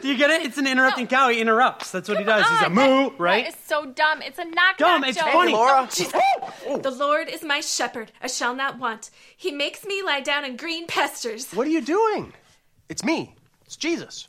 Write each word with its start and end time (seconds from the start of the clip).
Do 0.00 0.08
you 0.12 0.16
get 0.16 0.30
it? 0.30 0.42
It's 0.46 0.58
an 0.58 0.66
interrupting 0.66 1.04
No. 1.04 1.10
cow. 1.10 1.28
He 1.28 1.40
interrupts. 1.40 1.90
That's 1.90 2.08
what 2.08 2.18
he 2.18 2.24
does. 2.24 2.48
He's 2.48 2.62
a 2.62 2.70
moo, 2.70 3.10
right? 3.18 3.44
That 3.44 3.54
is 3.54 3.60
so 3.66 3.86
dumb. 3.86 4.22
It's 4.22 4.38
a 4.38 4.44
knock 4.44 4.76
Dumb, 4.78 5.00
knock 5.00 5.10
it's 5.10 5.18
joke. 5.18 5.32
funny. 5.32 5.52
Laura. 5.52 5.88
The 6.82 6.90
Lord 6.90 7.28
is 7.28 7.42
my 7.42 7.60
shepherd, 7.60 8.12
I 8.22 8.26
shall 8.26 8.54
not 8.54 8.78
want. 8.78 9.10
He 9.36 9.50
makes 9.50 9.84
me 9.84 10.02
lie 10.02 10.20
down 10.20 10.44
in 10.44 10.56
green 10.56 10.86
pastures. 10.86 11.50
What 11.52 11.66
are 11.66 11.70
you 11.70 11.80
doing? 11.80 12.32
It's 12.88 13.04
me. 13.04 13.34
It's 13.66 13.76
Jesus. 13.76 14.28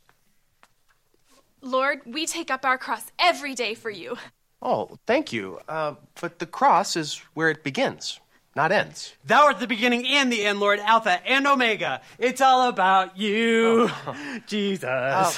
Lord, 1.62 2.02
we 2.06 2.26
take 2.26 2.50
up 2.52 2.66
our 2.66 2.78
cross 2.78 3.12
every 3.20 3.54
day 3.54 3.74
for 3.74 3.90
you. 3.90 4.18
Oh, 4.62 4.98
thank 5.08 5.32
you. 5.34 5.60
Uh, 5.68 5.96
but 6.22 6.40
the 6.40 6.46
cross 6.46 6.96
is 6.96 7.22
where 7.34 7.50
it 7.50 7.64
begins, 7.64 8.20
not 8.60 8.74
ends. 8.74 9.14
Thou 9.26 9.46
art 9.46 9.60
the 9.62 9.68
beginning 9.68 10.06
and 10.06 10.30
the 10.30 10.44
end, 10.44 10.60
Lord, 10.60 10.80
Alpha 10.80 11.26
and 11.26 11.48
Omega. 11.48 12.02
It's 12.18 12.42
all 12.42 12.68
about 12.68 13.18
you, 13.18 13.90
Jesus. 14.48 14.84
Uh, 14.84 15.32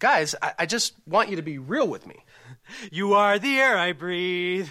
guys, 0.00 0.34
I, 0.42 0.52
I 0.58 0.66
just 0.66 0.94
want 1.06 1.28
you 1.28 1.36
to 1.36 1.42
be 1.42 1.58
real 1.58 1.86
with 1.86 2.04
me. 2.04 2.16
you 2.90 3.14
are 3.14 3.38
the 3.38 3.56
air 3.60 3.78
I 3.78 3.92
breathe. 3.92 4.68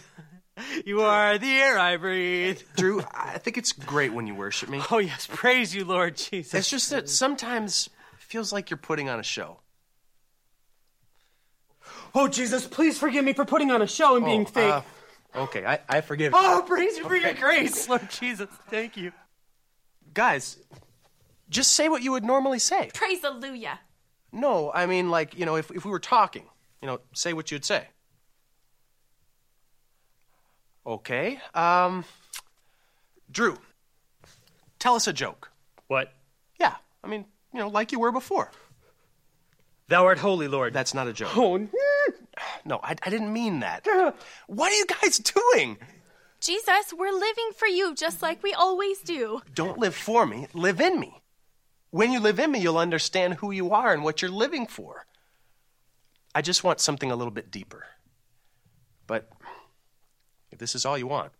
You 0.85 0.99
are 1.01 1.37
the 1.37 1.49
air 1.49 1.79
I 1.79 1.95
breathe. 1.95 2.59
Drew, 2.75 3.01
I 3.13 3.37
think 3.37 3.57
it's 3.57 3.71
great 3.71 4.11
when 4.11 4.27
you 4.27 4.35
worship 4.35 4.67
me. 4.67 4.81
Oh, 4.91 4.97
yes. 4.97 5.25
Praise 5.31 5.73
you, 5.73 5.85
Lord 5.85 6.17
Jesus. 6.17 6.53
It's 6.53 6.69
just 6.69 6.89
that 6.89 7.07
sometimes 7.07 7.89
it 8.15 8.19
feels 8.21 8.51
like 8.51 8.69
you're 8.69 8.75
putting 8.77 9.07
on 9.07 9.17
a 9.21 9.23
show. 9.23 9.61
Oh, 12.13 12.27
Jesus, 12.27 12.67
please 12.67 12.99
forgive 12.99 13.23
me 13.23 13.31
for 13.31 13.45
putting 13.45 13.71
on 13.71 13.81
a 13.81 13.87
show 13.87 14.17
and 14.17 14.25
being 14.25 14.41
Oh, 14.41 14.45
fake. 14.45 14.73
uh, 14.73 14.81
okay, 15.35 15.65
I, 15.65 15.79
I 15.89 16.01
forgive 16.01 16.33
you. 16.33 16.37
oh, 16.39 16.63
praise 16.67 16.97
you 16.97 17.03
for 17.07 17.15
your 17.15 17.33
grace, 17.33 17.87
Lord 17.89 18.09
Jesus. 18.09 18.49
Thank 18.69 18.97
you. 18.97 19.11
Guys, 20.13 20.57
just 21.49 21.71
say 21.73 21.89
what 21.89 22.01
you 22.03 22.11
would 22.11 22.23
normally 22.23 22.59
say. 22.59 22.91
Praise 22.93 23.21
hallelujah. 23.21 23.79
No, 24.31 24.71
I 24.73 24.85
mean, 24.85 25.09
like, 25.11 25.37
you 25.37 25.45
know, 25.45 25.55
if, 25.55 25.69
if 25.71 25.85
we 25.85 25.91
were 25.91 25.99
talking, 25.99 26.45
you 26.81 26.87
know, 26.87 26.99
say 27.13 27.33
what 27.33 27.51
you'd 27.51 27.65
say. 27.65 27.87
Okay. 30.85 31.39
Um, 31.53 32.03
Drew, 33.31 33.57
tell 34.79 34.95
us 34.95 35.07
a 35.07 35.13
joke. 35.13 35.51
What? 35.87 36.11
Yeah, 36.59 36.75
I 37.03 37.07
mean, 37.07 37.25
you 37.53 37.59
know, 37.59 37.67
like 37.69 37.91
you 37.91 37.99
were 37.99 38.11
before. 38.11 38.51
Thou 39.87 40.05
art 40.05 40.17
holy, 40.17 40.47
Lord. 40.47 40.73
That's 40.73 40.93
not 40.93 41.07
a 41.07 41.13
joke. 41.13 41.35
Oh, 41.37 41.55
n- 41.55 41.69
No, 42.65 42.79
I, 42.83 42.95
I 43.03 43.09
didn't 43.09 43.33
mean 43.33 43.59
that. 43.59 43.85
What 44.47 44.71
are 44.71 44.75
you 44.75 44.85
guys 44.85 45.17
doing? 45.19 45.77
Jesus, 46.39 46.93
we're 46.97 47.11
living 47.11 47.51
for 47.55 47.67
you 47.67 47.95
just 47.95 48.21
like 48.21 48.43
we 48.43 48.53
always 48.53 48.99
do. 48.99 49.41
Don't 49.53 49.79
live 49.79 49.95
for 49.95 50.25
me, 50.25 50.47
live 50.53 50.81
in 50.81 50.99
me. 50.99 51.21
When 51.89 52.11
you 52.11 52.19
live 52.19 52.39
in 52.39 52.51
me, 52.51 52.59
you'll 52.59 52.77
understand 52.77 53.35
who 53.35 53.51
you 53.51 53.71
are 53.71 53.93
and 53.93 54.03
what 54.03 54.21
you're 54.21 54.31
living 54.31 54.67
for. 54.67 55.05
I 56.35 56.41
just 56.41 56.63
want 56.63 56.79
something 56.79 57.11
a 57.11 57.15
little 57.15 57.31
bit 57.31 57.51
deeper. 57.51 57.85
But 59.07 59.29
if 60.51 60.59
this 60.59 60.75
is 60.75 60.85
all 60.85 60.97
you 60.97 61.07
want, 61.07 61.31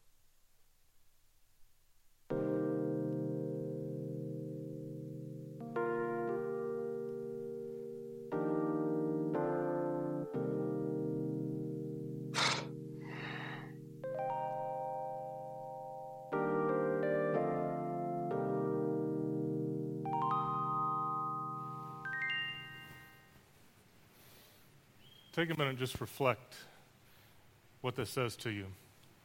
Take 25.33 25.49
a 25.49 25.57
minute 25.57 25.71
and 25.71 25.79
just 25.79 25.99
reflect 25.99 26.53
what 27.81 27.95
this 27.95 28.11
says 28.11 28.35
to 28.37 28.51
you. 28.51 28.65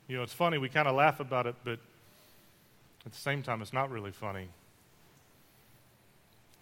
You 0.08 0.16
know, 0.16 0.22
it's 0.22 0.32
funny, 0.32 0.56
we 0.56 0.70
kind 0.70 0.88
of 0.88 0.96
laugh 0.96 1.20
about 1.20 1.46
it, 1.46 1.54
but 1.64 1.78
at 3.04 3.12
the 3.12 3.18
same 3.18 3.42
time, 3.42 3.60
it's 3.60 3.74
not 3.74 3.90
really 3.90 4.10
funny. 4.10 4.48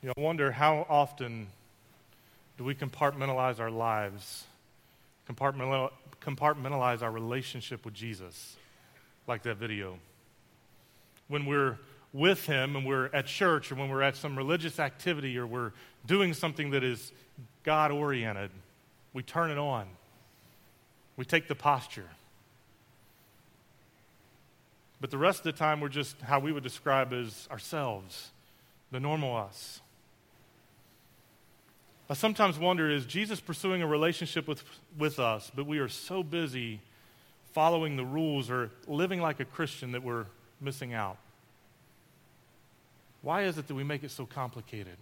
You 0.02 0.08
know, 0.08 0.14
I 0.16 0.20
wonder 0.20 0.50
how 0.50 0.84
often 0.88 1.46
do 2.58 2.64
we 2.64 2.74
compartmentalize 2.74 3.60
our 3.60 3.70
lives, 3.70 4.44
compartmentalize 5.30 7.02
our 7.02 7.12
relationship 7.12 7.84
with 7.84 7.94
Jesus, 7.94 8.56
like 9.28 9.44
that 9.44 9.58
video. 9.58 9.98
When 11.28 11.46
we're 11.46 11.78
with 12.12 12.46
Him 12.46 12.74
and 12.74 12.84
we're 12.84 13.06
at 13.14 13.26
church 13.26 13.70
or 13.70 13.76
when 13.76 13.90
we're 13.90 14.02
at 14.02 14.16
some 14.16 14.36
religious 14.36 14.80
activity 14.80 15.38
or 15.38 15.46
we're 15.46 15.72
doing 16.04 16.34
something 16.34 16.70
that 16.70 16.82
is 16.82 17.12
God 17.62 17.92
oriented, 17.92 18.50
we 19.16 19.22
turn 19.22 19.50
it 19.50 19.56
on. 19.56 19.86
We 21.16 21.24
take 21.24 21.48
the 21.48 21.54
posture. 21.54 22.10
But 25.00 25.10
the 25.10 25.16
rest 25.16 25.38
of 25.38 25.44
the 25.44 25.52
time, 25.52 25.80
we're 25.80 25.88
just 25.88 26.20
how 26.20 26.38
we 26.38 26.52
would 26.52 26.62
describe 26.62 27.14
as 27.14 27.48
ourselves, 27.50 28.28
the 28.90 29.00
normal 29.00 29.34
us. 29.34 29.80
I 32.10 32.14
sometimes 32.14 32.58
wonder 32.58 32.90
is 32.90 33.06
Jesus 33.06 33.40
pursuing 33.40 33.80
a 33.80 33.86
relationship 33.86 34.46
with, 34.46 34.62
with 34.98 35.18
us, 35.18 35.50
but 35.54 35.66
we 35.66 35.78
are 35.78 35.88
so 35.88 36.22
busy 36.22 36.82
following 37.52 37.96
the 37.96 38.04
rules 38.04 38.50
or 38.50 38.70
living 38.86 39.22
like 39.22 39.40
a 39.40 39.46
Christian 39.46 39.92
that 39.92 40.02
we're 40.02 40.26
missing 40.60 40.92
out? 40.92 41.16
Why 43.22 43.44
is 43.44 43.56
it 43.56 43.66
that 43.66 43.74
we 43.74 43.82
make 43.82 44.04
it 44.04 44.10
so 44.10 44.26
complicated? 44.26 44.98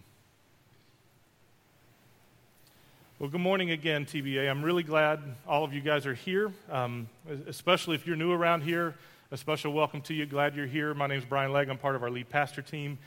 Well, 3.21 3.31
good 3.31 3.41
morning 3.41 3.71
again, 3.71 4.07
TBA. 4.07 4.51
I'm 4.51 4.65
really 4.65 4.83
glad 4.83 5.21
all 5.47 5.63
of 5.63 5.73
you 5.73 5.81
guys 5.81 6.05
are 6.05 6.15
here, 6.15 6.53
um, 6.69 7.09
especially 7.47 7.95
if 7.95 8.09
you're 8.09 8.17
new 8.17 8.33
around 8.33 8.63
here. 8.63 8.97
A 9.31 9.37
special 9.37 9.73
welcome 9.73 10.01
to 10.03 10.15
you. 10.15 10.27
Glad 10.27 10.57
you're 10.57 10.67
here. 10.67 10.95
My 10.95 11.07
name 11.07 11.21
is 11.21 11.25
Brian 11.25 11.53
Legg. 11.53 11.69
I'm 11.69 11.79
part 11.79 11.95
of 11.95 12.03
our 12.03 12.11
lead 12.11 12.29
pastor 12.29 12.61
team. 12.61 12.99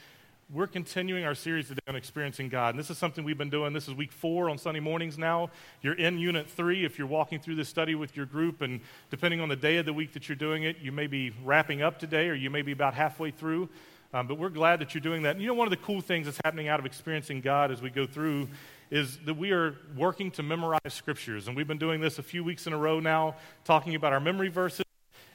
We're 0.49 0.67
continuing 0.67 1.25
our 1.25 1.35
series 1.35 1.67
today 1.67 1.81
on 1.89 1.97
experiencing 1.97 2.47
God. 2.47 2.69
And 2.69 2.79
this 2.79 2.89
is 2.89 2.97
something 2.97 3.25
we've 3.25 3.37
been 3.37 3.49
doing. 3.49 3.73
This 3.73 3.89
is 3.89 3.95
week 3.95 4.13
four 4.13 4.49
on 4.49 4.57
Sunday 4.57 4.79
mornings 4.79 5.17
now. 5.17 5.49
You're 5.81 5.95
in 5.95 6.17
unit 6.17 6.49
three. 6.49 6.85
If 6.85 6.97
you're 6.97 7.05
walking 7.05 7.41
through 7.41 7.55
this 7.55 7.67
study 7.67 7.93
with 7.93 8.15
your 8.15 8.25
group, 8.25 8.61
and 8.61 8.79
depending 9.11 9.41
on 9.41 9.49
the 9.49 9.57
day 9.57 9.75
of 9.75 9.85
the 9.85 9.93
week 9.93 10.13
that 10.13 10.29
you're 10.29 10.37
doing 10.37 10.63
it, 10.63 10.77
you 10.79 10.93
may 10.93 11.07
be 11.07 11.33
wrapping 11.43 11.81
up 11.81 11.99
today 11.99 12.29
or 12.29 12.33
you 12.33 12.49
may 12.49 12.61
be 12.61 12.71
about 12.71 12.93
halfway 12.93 13.29
through. 13.29 13.67
Um, 14.13 14.25
but 14.25 14.35
we're 14.39 14.47
glad 14.47 14.79
that 14.79 14.93
you're 14.93 15.01
doing 15.01 15.23
that. 15.23 15.31
And 15.31 15.41
you 15.41 15.47
know, 15.47 15.53
one 15.53 15.67
of 15.67 15.71
the 15.71 15.77
cool 15.85 15.99
things 15.99 16.27
that's 16.27 16.39
happening 16.45 16.69
out 16.69 16.79
of 16.79 16.85
experiencing 16.85 17.41
God 17.41 17.71
as 17.71 17.81
we 17.81 17.89
go 17.89 18.07
through 18.07 18.47
is 18.89 19.17
that 19.25 19.35
we 19.35 19.51
are 19.51 19.75
working 19.95 20.31
to 20.31 20.43
memorize 20.43 20.79
scriptures. 20.93 21.47
And 21.47 21.57
we've 21.57 21.67
been 21.67 21.77
doing 21.77 21.99
this 21.99 22.19
a 22.19 22.23
few 22.23 22.43
weeks 22.43 22.67
in 22.67 22.73
a 22.73 22.77
row 22.77 22.99
now, 22.99 23.35
talking 23.65 23.95
about 23.95 24.13
our 24.13 24.19
memory 24.19 24.49
verses. 24.49 24.85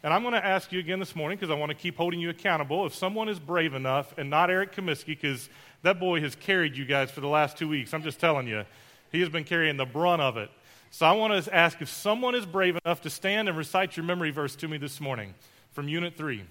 And 0.03 0.13
I'm 0.13 0.23
going 0.23 0.35
to 0.35 0.45
ask 0.45 0.73
you 0.73 0.81
again 0.81 0.99
this 0.99 1.15
morning 1.15 1.39
because 1.39 1.51
I 1.51 1.55
want 1.55 1.71
to 1.71 1.77
keep 1.77 1.97
holding 1.97 2.19
you 2.19 2.31
accountable. 2.31 2.87
If 2.87 2.95
someone 2.95 3.29
is 3.29 3.39
brave 3.39 3.75
enough, 3.75 4.17
and 4.19 4.31
not 4.31 4.51
Eric 4.51 4.75
Comiskey, 4.75 5.07
because 5.09 5.49
that 5.83 6.01
boy 6.01 6.21
has 6.21 6.35
carried 6.35 6.77
you 6.77 6.85
guys 6.85 7.11
for 7.11 7.21
the 7.21 7.29
last 7.29 7.57
two 7.57 7.69
weeks, 7.69 7.95
I'm 7.95 8.03
just 8.03 8.19
telling 8.19 8.49
you, 8.49 8.65
he 9.13 9.21
has 9.21 9.29
been 9.29 9.45
carrying 9.45 9.77
the 9.77 9.85
brunt 9.85 10.21
of 10.21 10.37
it. 10.37 10.51
So 10.91 11.07
I 11.07 11.13
want 11.13 11.45
to 11.45 11.55
ask 11.55 11.81
if 11.81 11.89
someone 11.89 12.35
is 12.35 12.45
brave 12.45 12.77
enough 12.85 13.03
to 13.03 13.11
stand 13.11 13.49
and 13.49 13.57
recite 13.57 13.97
your 13.97 14.05
memory 14.05 14.31
verse 14.31 14.57
to 14.57 14.69
me 14.69 14.77
this 14.77 15.01
morning 15.01 15.35
from 15.71 15.89
Unit 15.89 16.17
3. 16.17 16.43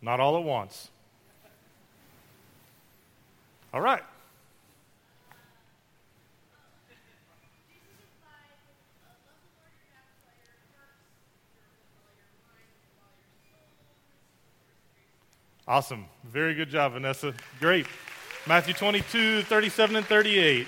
Not 0.00 0.20
all 0.20 0.36
at 0.36 0.42
once. 0.42 0.88
All 3.72 3.80
right. 3.80 4.02
Awesome. 15.66 16.04
Very 16.24 16.54
good 16.54 16.68
job, 16.68 16.92
Vanessa. 16.92 17.32
Great. 17.58 17.86
Matthew 18.46 18.74
22, 18.74 19.42
37 19.42 19.96
and 19.96 20.04
38. 20.04 20.66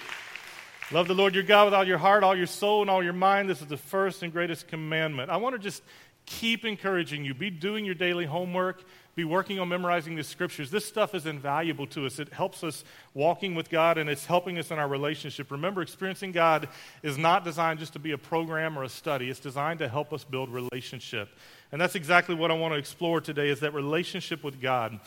Love 0.91 1.07
the 1.07 1.15
Lord 1.15 1.35
your 1.35 1.45
God 1.45 1.67
with 1.67 1.75
all 1.75 1.87
your 1.87 1.99
heart, 1.99 2.25
all 2.25 2.35
your 2.35 2.47
soul, 2.47 2.81
and 2.81 2.89
all 2.89 3.03
your 3.03 3.13
mind. 3.13 3.47
This 3.47 3.61
is 3.61 3.67
the 3.67 3.77
first 3.77 4.23
and 4.23 4.33
greatest 4.33 4.69
commandment. 4.69 5.29
I 5.29 5.37
want 5.37 5.55
to 5.55 5.59
just 5.59 5.83
keep 6.25 6.65
encouraging 6.65 7.27
you. 7.27 7.35
Be 7.35 7.51
doing 7.51 7.85
your 7.85 7.95
daily 7.95 8.25
homework. 8.25 8.85
Be 9.17 9.25
working 9.25 9.59
on 9.59 9.69
memorizing 9.69 10.17
the 10.17 10.25
scriptures. 10.25 10.71
This 10.71 10.87
stuff 10.87 11.15
is 11.15 11.27
invaluable 11.27 11.87
to 11.89 12.07
us. 12.07 12.19
It 12.19 12.33
helps 12.33 12.65
us 12.65 12.83
walking 13.13 13.55
with 13.55 13.69
God 13.69 13.99
and 13.99 14.09
it's 14.09 14.25
helping 14.25 14.59
us 14.59 14.71
in 14.71 14.79
our 14.79 14.89
relationship. 14.89 15.51
Remember, 15.51 15.83
experiencing 15.83 16.33
God 16.33 16.69
is 17.03 17.19
not 17.19 17.45
designed 17.45 17.81
just 17.81 17.93
to 17.93 17.99
be 17.99 18.13
a 18.13 18.19
program 18.19 18.79
or 18.79 18.83
a 18.85 18.89
study. 18.89 19.29
It's 19.29 19.41
designed 19.41 19.79
to 19.81 19.89
help 19.89 20.15
us 20.15 20.25
build 20.25 20.49
relationship. 20.49 21.29
And 21.73 21.81
that's 21.81 21.95
exactly 21.95 22.35
what 22.35 22.51
I 22.51 22.55
want 22.55 22.75
to 22.75 22.79
explore 22.79 23.21
today 23.21 23.49
is 23.49 23.61
that 23.61 23.75
relationship 23.75 24.45
with 24.45 24.61
God. 24.61 24.99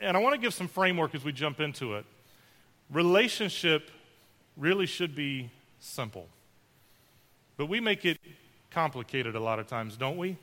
And 0.00 0.16
I 0.16 0.20
want 0.20 0.34
to 0.34 0.40
give 0.40 0.54
some 0.54 0.68
framework 0.68 1.14
as 1.14 1.24
we 1.24 1.32
jump 1.32 1.60
into 1.60 1.94
it. 1.94 2.04
Relationship 2.90 3.90
really 4.56 4.86
should 4.86 5.14
be 5.14 5.50
simple. 5.80 6.28
But 7.56 7.66
we 7.66 7.80
make 7.80 8.04
it 8.04 8.18
complicated 8.70 9.34
a 9.34 9.40
lot 9.40 9.58
of 9.58 9.66
times, 9.66 9.96
don't 9.96 10.16
we? 10.16 10.36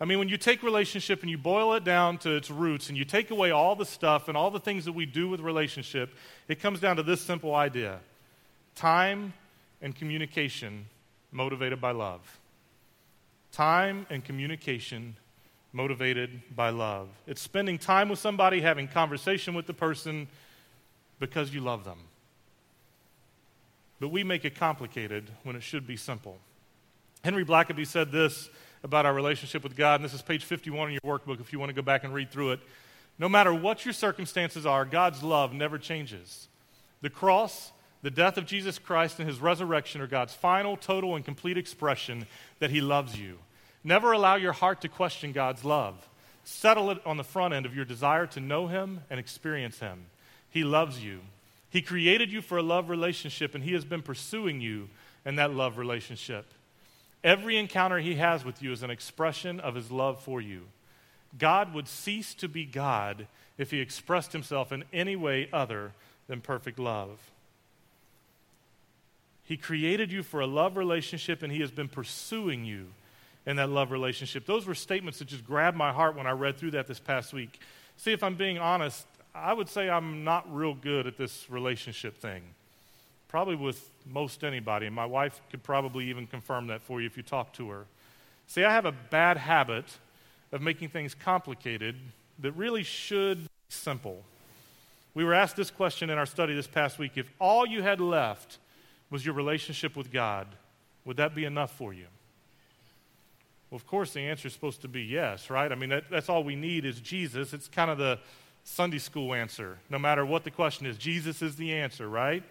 I 0.00 0.04
mean, 0.04 0.18
when 0.18 0.28
you 0.28 0.36
take 0.36 0.62
relationship 0.62 1.22
and 1.22 1.30
you 1.30 1.38
boil 1.38 1.72
it 1.74 1.84
down 1.84 2.18
to 2.18 2.36
its 2.36 2.50
roots 2.50 2.88
and 2.88 2.98
you 2.98 3.04
take 3.04 3.30
away 3.30 3.50
all 3.50 3.74
the 3.74 3.86
stuff 3.86 4.28
and 4.28 4.36
all 4.36 4.50
the 4.50 4.60
things 4.60 4.84
that 4.84 4.92
we 4.92 5.06
do 5.06 5.28
with 5.28 5.40
relationship, 5.40 6.14
it 6.48 6.60
comes 6.60 6.80
down 6.80 6.96
to 6.96 7.02
this 7.02 7.20
simple 7.20 7.54
idea 7.54 8.00
time 8.74 9.32
and 9.80 9.94
communication 9.94 10.84
motivated 11.32 11.80
by 11.80 11.92
love. 11.92 12.38
Time 13.56 14.06
and 14.10 14.22
communication 14.22 15.16
motivated 15.72 16.42
by 16.54 16.68
love. 16.68 17.08
It's 17.26 17.40
spending 17.40 17.78
time 17.78 18.10
with 18.10 18.18
somebody, 18.18 18.60
having 18.60 18.86
conversation 18.86 19.54
with 19.54 19.66
the 19.66 19.72
person 19.72 20.28
because 21.20 21.54
you 21.54 21.62
love 21.62 21.82
them. 21.82 21.96
But 23.98 24.08
we 24.08 24.24
make 24.24 24.44
it 24.44 24.56
complicated 24.56 25.30
when 25.42 25.56
it 25.56 25.62
should 25.62 25.86
be 25.86 25.96
simple. 25.96 26.36
Henry 27.24 27.46
Blackaby 27.46 27.86
said 27.86 28.12
this 28.12 28.50
about 28.84 29.06
our 29.06 29.14
relationship 29.14 29.62
with 29.62 29.74
God, 29.74 30.00
and 30.00 30.04
this 30.04 30.12
is 30.12 30.20
page 30.20 30.44
51 30.44 30.88
in 30.88 30.98
your 31.02 31.18
workbook 31.18 31.40
if 31.40 31.50
you 31.50 31.58
want 31.58 31.70
to 31.70 31.74
go 31.74 31.80
back 31.80 32.04
and 32.04 32.12
read 32.12 32.30
through 32.30 32.52
it. 32.52 32.60
No 33.18 33.26
matter 33.26 33.54
what 33.54 33.86
your 33.86 33.94
circumstances 33.94 34.66
are, 34.66 34.84
God's 34.84 35.22
love 35.22 35.54
never 35.54 35.78
changes. 35.78 36.48
The 37.00 37.08
cross, 37.08 37.72
the 38.02 38.10
death 38.10 38.36
of 38.36 38.44
Jesus 38.44 38.78
Christ, 38.78 39.18
and 39.18 39.26
his 39.26 39.40
resurrection 39.40 40.02
are 40.02 40.06
God's 40.06 40.34
final, 40.34 40.76
total, 40.76 41.16
and 41.16 41.24
complete 41.24 41.56
expression 41.56 42.26
that 42.58 42.68
he 42.68 42.82
loves 42.82 43.18
you. 43.18 43.38
Never 43.86 44.10
allow 44.10 44.34
your 44.34 44.52
heart 44.52 44.80
to 44.80 44.88
question 44.88 45.30
God's 45.30 45.64
love. 45.64 46.08
Settle 46.42 46.90
it 46.90 46.98
on 47.06 47.18
the 47.18 47.22
front 47.22 47.54
end 47.54 47.66
of 47.66 47.76
your 47.76 47.84
desire 47.84 48.26
to 48.26 48.40
know 48.40 48.66
him 48.66 49.02
and 49.08 49.20
experience 49.20 49.78
him. 49.78 50.06
He 50.50 50.64
loves 50.64 51.04
you. 51.04 51.20
He 51.70 51.82
created 51.82 52.32
you 52.32 52.42
for 52.42 52.58
a 52.58 52.64
love 52.64 52.88
relationship, 52.90 53.54
and 53.54 53.62
he 53.62 53.74
has 53.74 53.84
been 53.84 54.02
pursuing 54.02 54.60
you 54.60 54.88
in 55.24 55.36
that 55.36 55.52
love 55.52 55.78
relationship. 55.78 56.46
Every 57.22 57.56
encounter 57.58 58.00
he 58.00 58.16
has 58.16 58.44
with 58.44 58.60
you 58.60 58.72
is 58.72 58.82
an 58.82 58.90
expression 58.90 59.60
of 59.60 59.76
his 59.76 59.88
love 59.88 60.20
for 60.20 60.40
you. 60.40 60.62
God 61.38 61.72
would 61.72 61.86
cease 61.86 62.34
to 62.34 62.48
be 62.48 62.64
God 62.64 63.28
if 63.56 63.70
he 63.70 63.78
expressed 63.78 64.32
himself 64.32 64.72
in 64.72 64.82
any 64.92 65.14
way 65.14 65.48
other 65.52 65.92
than 66.26 66.40
perfect 66.40 66.80
love. 66.80 67.20
He 69.44 69.56
created 69.56 70.10
you 70.10 70.24
for 70.24 70.40
a 70.40 70.46
love 70.46 70.76
relationship, 70.76 71.44
and 71.44 71.52
he 71.52 71.60
has 71.60 71.70
been 71.70 71.88
pursuing 71.88 72.64
you 72.64 72.88
in 73.46 73.56
that 73.56 73.70
love 73.70 73.90
relationship. 73.92 74.44
Those 74.44 74.66
were 74.66 74.74
statements 74.74 75.20
that 75.20 75.28
just 75.28 75.46
grabbed 75.46 75.76
my 75.76 75.92
heart 75.92 76.16
when 76.16 76.26
I 76.26 76.32
read 76.32 76.56
through 76.56 76.72
that 76.72 76.86
this 76.86 76.98
past 76.98 77.32
week. 77.32 77.60
See, 77.96 78.12
if 78.12 78.22
I'm 78.22 78.34
being 78.34 78.58
honest, 78.58 79.06
I 79.34 79.52
would 79.52 79.68
say 79.68 79.88
I'm 79.88 80.24
not 80.24 80.52
real 80.52 80.74
good 80.74 81.06
at 81.06 81.16
this 81.16 81.48
relationship 81.48 82.18
thing. 82.18 82.42
Probably 83.28 83.54
with 83.54 83.90
most 84.04 84.44
anybody, 84.44 84.86
and 84.86 84.94
my 84.94 85.06
wife 85.06 85.40
could 85.50 85.62
probably 85.62 86.08
even 86.08 86.26
confirm 86.26 86.68
that 86.68 86.82
for 86.82 87.00
you 87.00 87.06
if 87.06 87.16
you 87.16 87.22
talk 87.22 87.52
to 87.54 87.68
her. 87.70 87.86
See, 88.46 88.64
I 88.64 88.72
have 88.72 88.84
a 88.84 88.92
bad 88.92 89.36
habit 89.36 89.84
of 90.52 90.60
making 90.60 90.88
things 90.88 91.14
complicated 91.14 91.96
that 92.38 92.52
really 92.52 92.82
should 92.82 93.44
be 93.44 93.48
simple. 93.68 94.22
We 95.14 95.24
were 95.24 95.34
asked 95.34 95.56
this 95.56 95.70
question 95.70 96.10
in 96.10 96.18
our 96.18 96.26
study 96.26 96.54
this 96.54 96.66
past 96.66 96.98
week 96.98 97.12
if 97.16 97.30
all 97.40 97.66
you 97.66 97.82
had 97.82 98.00
left 98.00 98.58
was 99.10 99.24
your 99.24 99.34
relationship 99.34 99.96
with 99.96 100.12
God, 100.12 100.46
would 101.04 101.16
that 101.16 101.34
be 101.34 101.44
enough 101.44 101.72
for 101.72 101.92
you? 101.92 102.06
Well, 103.70 103.76
of 103.76 103.86
course, 103.86 104.12
the 104.12 104.20
answer 104.20 104.46
is 104.48 104.54
supposed 104.54 104.82
to 104.82 104.88
be 104.88 105.02
yes, 105.02 105.50
right? 105.50 105.70
I 105.70 105.74
mean, 105.74 105.90
that, 105.90 106.04
that's 106.10 106.28
all 106.28 106.44
we 106.44 106.54
need 106.54 106.84
is 106.84 107.00
Jesus. 107.00 107.52
It's 107.52 107.68
kind 107.68 107.90
of 107.90 107.98
the 107.98 108.18
Sunday 108.62 108.98
school 108.98 109.34
answer. 109.34 109.78
No 109.90 109.98
matter 109.98 110.24
what 110.24 110.44
the 110.44 110.50
question 110.50 110.86
is, 110.86 110.96
Jesus 110.96 111.42
is 111.42 111.56
the 111.56 111.72
answer, 111.72 112.08
right? 112.08 112.42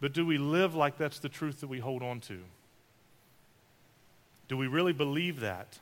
But 0.00 0.12
do 0.12 0.26
we 0.26 0.38
live 0.38 0.74
like 0.74 0.98
that's 0.98 1.18
the 1.18 1.28
truth 1.28 1.60
that 1.60 1.68
we 1.68 1.78
hold 1.78 2.02
on 2.02 2.20
to? 2.20 2.38
Do 4.48 4.56
we 4.56 4.66
really 4.66 4.92
believe 4.92 5.40
that? 5.40 5.78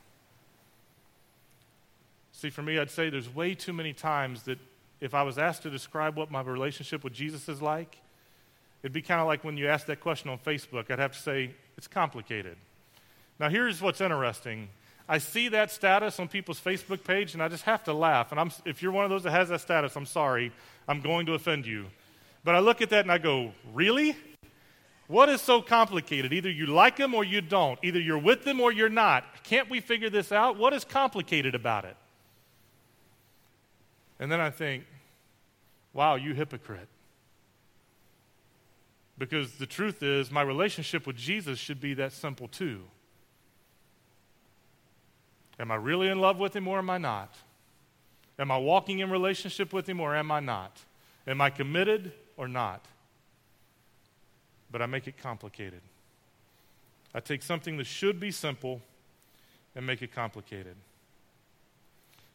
See, 2.32 2.50
for 2.50 2.62
me, 2.62 2.78
I'd 2.78 2.90
say 2.90 3.10
there's 3.10 3.34
way 3.34 3.54
too 3.54 3.72
many 3.72 3.92
times 3.92 4.44
that 4.44 4.58
if 5.00 5.14
I 5.14 5.22
was 5.22 5.38
asked 5.38 5.62
to 5.62 5.70
describe 5.70 6.16
what 6.16 6.30
my 6.30 6.40
relationship 6.40 7.04
with 7.04 7.12
Jesus 7.12 7.48
is 7.48 7.60
like, 7.60 7.98
it'd 8.82 8.92
be 8.92 9.02
kind 9.02 9.20
of 9.20 9.26
like 9.26 9.44
when 9.44 9.56
you 9.56 9.68
ask 9.68 9.86
that 9.86 10.00
question 10.00 10.30
on 10.30 10.38
Facebook. 10.38 10.90
I'd 10.90 10.98
have 10.98 11.12
to 11.12 11.18
say, 11.18 11.54
it's 11.76 11.88
complicated. 11.88 12.56
Now, 13.40 13.48
here's 13.48 13.81
what's 13.81 14.02
interesting. 14.02 14.69
I 15.08 15.16
see 15.16 15.48
that 15.48 15.70
status 15.70 16.20
on 16.20 16.28
people's 16.28 16.60
Facebook 16.60 17.02
page, 17.02 17.32
and 17.32 17.42
I 17.42 17.48
just 17.48 17.64
have 17.64 17.82
to 17.84 17.94
laugh. 17.94 18.32
And 18.32 18.38
I'm, 18.38 18.52
if 18.66 18.82
you're 18.82 18.92
one 18.92 19.04
of 19.04 19.10
those 19.10 19.22
that 19.22 19.31
has 19.31 19.48
that 19.48 19.62
status, 19.62 19.96
I'm 19.96 20.04
sorry. 20.04 20.52
I'm 20.87 21.00
going 21.00 21.25
to 21.25 21.32
offend 21.32 21.64
you. 21.64 21.87
But 22.44 22.54
I 22.54 22.58
look 22.58 22.82
at 22.82 22.90
that 22.90 23.00
and 23.00 23.10
I 23.10 23.16
go, 23.16 23.52
really? 23.72 24.14
What 25.08 25.31
is 25.31 25.40
so 25.40 25.62
complicated? 25.62 26.34
Either 26.34 26.50
you 26.50 26.66
like 26.66 26.96
them 26.96 27.14
or 27.14 27.25
you 27.25 27.40
don't. 27.40 27.78
Either 27.82 27.98
you're 27.98 28.19
with 28.19 28.44
them 28.44 28.60
or 28.60 28.72
you're 28.72 28.90
not. 28.90 29.25
Can't 29.42 29.70
we 29.70 29.81
figure 29.81 30.10
this 30.10 30.31
out? 30.31 30.58
What 30.58 30.75
is 30.75 30.84
complicated 30.84 31.54
about 31.54 31.87
it? 31.87 31.96
And 34.20 34.31
then 34.31 34.40
I 34.40 34.50
think, 34.50 34.84
wow, 35.94 36.16
you 36.16 36.34
hypocrite. 36.34 36.88
Because 39.16 39.54
the 39.54 39.66
truth 39.66 40.02
is, 40.02 40.31
my 40.31 40.42
relationship 40.42 41.06
with 41.06 41.16
Jesus 41.16 41.58
should 41.58 41.81
be 41.81 41.94
that 41.94 42.12
simple 42.12 42.46
too. 42.46 42.82
Am 45.60 45.70
I 45.70 45.74
really 45.74 46.08
in 46.08 46.18
love 46.18 46.38
with 46.38 46.56
him 46.56 46.66
or 46.66 46.78
am 46.78 46.88
I 46.88 46.96
not? 46.96 47.34
Am 48.38 48.50
I 48.50 48.56
walking 48.56 49.00
in 49.00 49.10
relationship 49.10 49.74
with 49.74 49.86
him 49.86 50.00
or 50.00 50.16
am 50.16 50.32
I 50.32 50.40
not? 50.40 50.74
Am 51.26 51.42
I 51.42 51.50
committed 51.50 52.12
or 52.38 52.48
not? 52.48 52.82
But 54.72 54.80
I 54.80 54.86
make 54.86 55.06
it 55.06 55.18
complicated. 55.18 55.82
I 57.14 57.20
take 57.20 57.42
something 57.42 57.76
that 57.76 57.86
should 57.86 58.18
be 58.18 58.30
simple 58.30 58.80
and 59.76 59.86
make 59.86 60.00
it 60.00 60.14
complicated. 60.14 60.76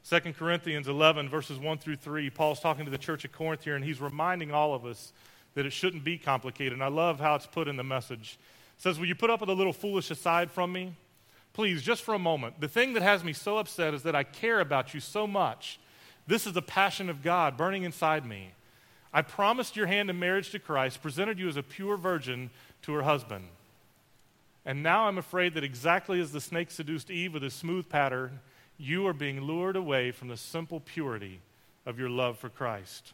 2 0.08 0.20
Corinthians 0.34 0.88
11, 0.88 1.28
verses 1.28 1.58
1 1.58 1.80
through 1.80 1.96
3, 1.96 2.30
Paul's 2.30 2.60
talking 2.60 2.86
to 2.86 2.92
the 2.92 2.98
church 2.98 3.26
at 3.26 3.32
Corinth 3.32 3.64
here, 3.64 3.76
and 3.76 3.84
he's 3.84 4.00
reminding 4.00 4.52
all 4.52 4.76
of 4.76 4.86
us 4.86 5.12
that 5.56 5.66
it 5.66 5.72
shouldn't 5.72 6.04
be 6.04 6.20
complicated. 6.20 6.74
And 6.74 6.84
I 6.84 6.90
love 6.90 7.20
how 7.20 7.34
it's 7.34 7.48
put 7.48 7.68
in 7.68 7.76
the 7.76 7.84
message. 7.84 8.38
It 8.78 8.82
says, 8.84 9.00
Will 9.00 9.08
you 9.08 9.16
put 9.16 9.32
up 9.32 9.40
with 9.40 9.50
a 9.50 9.54
little 9.54 9.74
foolish 9.74 10.12
aside 10.12 10.52
from 10.52 10.72
me? 10.72 10.94
Please, 11.56 11.82
just 11.82 12.04
for 12.04 12.14
a 12.14 12.20
moment. 12.20 12.60
The 12.60 12.68
thing 12.68 12.92
that 12.94 13.02
has 13.02 13.24
me 13.24 13.32
so 13.32 13.60
upset 13.60 13.94
is 13.94 14.04
that 14.04 14.14
I 14.14 14.24
care 14.24 14.60
about 14.60 14.94
you 14.94 15.00
so 15.00 15.26
much. 15.26 15.80
This 16.28 16.46
is 16.46 16.52
the 16.52 16.62
passion 16.62 17.10
of 17.10 17.24
God 17.24 17.56
burning 17.56 17.84
inside 17.84 18.26
me. 18.26 18.50
I 19.14 19.22
promised 19.22 19.78
your 19.78 19.88
hand 19.88 20.10
in 20.10 20.20
marriage 20.20 20.50
to 20.50 20.60
Christ, 20.60 21.02
presented 21.02 21.40
you 21.40 21.48
as 21.48 21.56
a 21.56 21.64
pure 21.64 21.96
virgin 21.96 22.50
to 22.82 22.92
her 22.92 23.04
husband. 23.04 23.46
And 24.66 24.84
now 24.84 25.08
I'm 25.08 25.18
afraid 25.18 25.54
that 25.54 25.64
exactly 25.64 26.20
as 26.20 26.34
the 26.34 26.42
snake 26.42 26.72
seduced 26.72 27.10
Eve 27.10 27.34
with 27.34 27.44
a 27.46 27.50
smooth 27.50 27.88
pattern, 27.88 28.42
you 28.78 29.08
are 29.08 29.14
being 29.14 29.40
lured 29.40 29.78
away 29.78 30.12
from 30.12 30.28
the 30.28 30.36
simple 30.36 30.82
purity 30.82 31.40
of 31.86 31.98
your 31.98 32.10
love 32.10 32.38
for 32.38 32.50
Christ. 32.50 33.14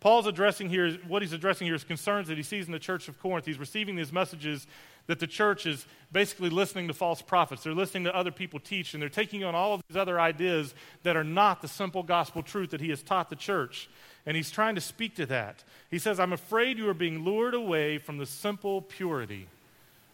Paul's 0.00 0.26
addressing 0.26 0.68
here, 0.68 0.94
what 1.06 1.22
he's 1.22 1.32
addressing 1.32 1.68
here 1.68 1.76
is 1.76 1.84
concerns 1.84 2.26
that 2.26 2.36
he 2.36 2.42
sees 2.42 2.66
in 2.66 2.72
the 2.72 2.80
church 2.80 3.06
of 3.06 3.20
Corinth. 3.20 3.46
He's 3.46 3.60
receiving 3.60 3.94
these 3.94 4.12
messages 4.12 4.66
that 5.06 5.18
the 5.18 5.26
church 5.26 5.66
is 5.66 5.86
basically 6.12 6.50
listening 6.50 6.88
to 6.88 6.94
false 6.94 7.22
prophets. 7.22 7.62
They're 7.62 7.74
listening 7.74 8.04
to 8.04 8.16
other 8.16 8.30
people 8.30 8.60
teach, 8.60 8.94
and 8.94 9.02
they're 9.02 9.08
taking 9.08 9.44
on 9.44 9.54
all 9.54 9.74
of 9.74 9.82
these 9.88 9.96
other 9.96 10.20
ideas 10.20 10.74
that 11.02 11.16
are 11.16 11.24
not 11.24 11.62
the 11.62 11.68
simple 11.68 12.02
gospel 12.02 12.42
truth 12.42 12.70
that 12.70 12.80
he 12.80 12.90
has 12.90 13.02
taught 13.02 13.30
the 13.30 13.36
church. 13.36 13.88
And 14.26 14.36
he's 14.36 14.50
trying 14.50 14.76
to 14.76 14.80
speak 14.80 15.16
to 15.16 15.26
that. 15.26 15.64
He 15.90 15.98
says, 15.98 16.20
I'm 16.20 16.32
afraid 16.32 16.78
you 16.78 16.88
are 16.88 16.94
being 16.94 17.24
lured 17.24 17.54
away 17.54 17.98
from 17.98 18.18
the 18.18 18.26
simple 18.26 18.82
purity 18.82 19.48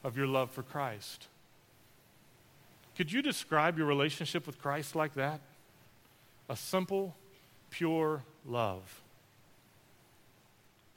of 0.03 0.17
your 0.17 0.27
love 0.27 0.51
for 0.51 0.63
Christ. 0.63 1.27
Could 2.97 3.13
you 3.13 3.23
describe 3.23 3.77
your 3.77 3.87
relationship 3.87 4.47
with 4.47 4.59
Christ 4.59 4.97
like 4.97 5.15
that? 5.15 5.41
A 6.49 6.57
simple, 6.57 7.15
pure 7.71 8.23
love. 8.47 9.03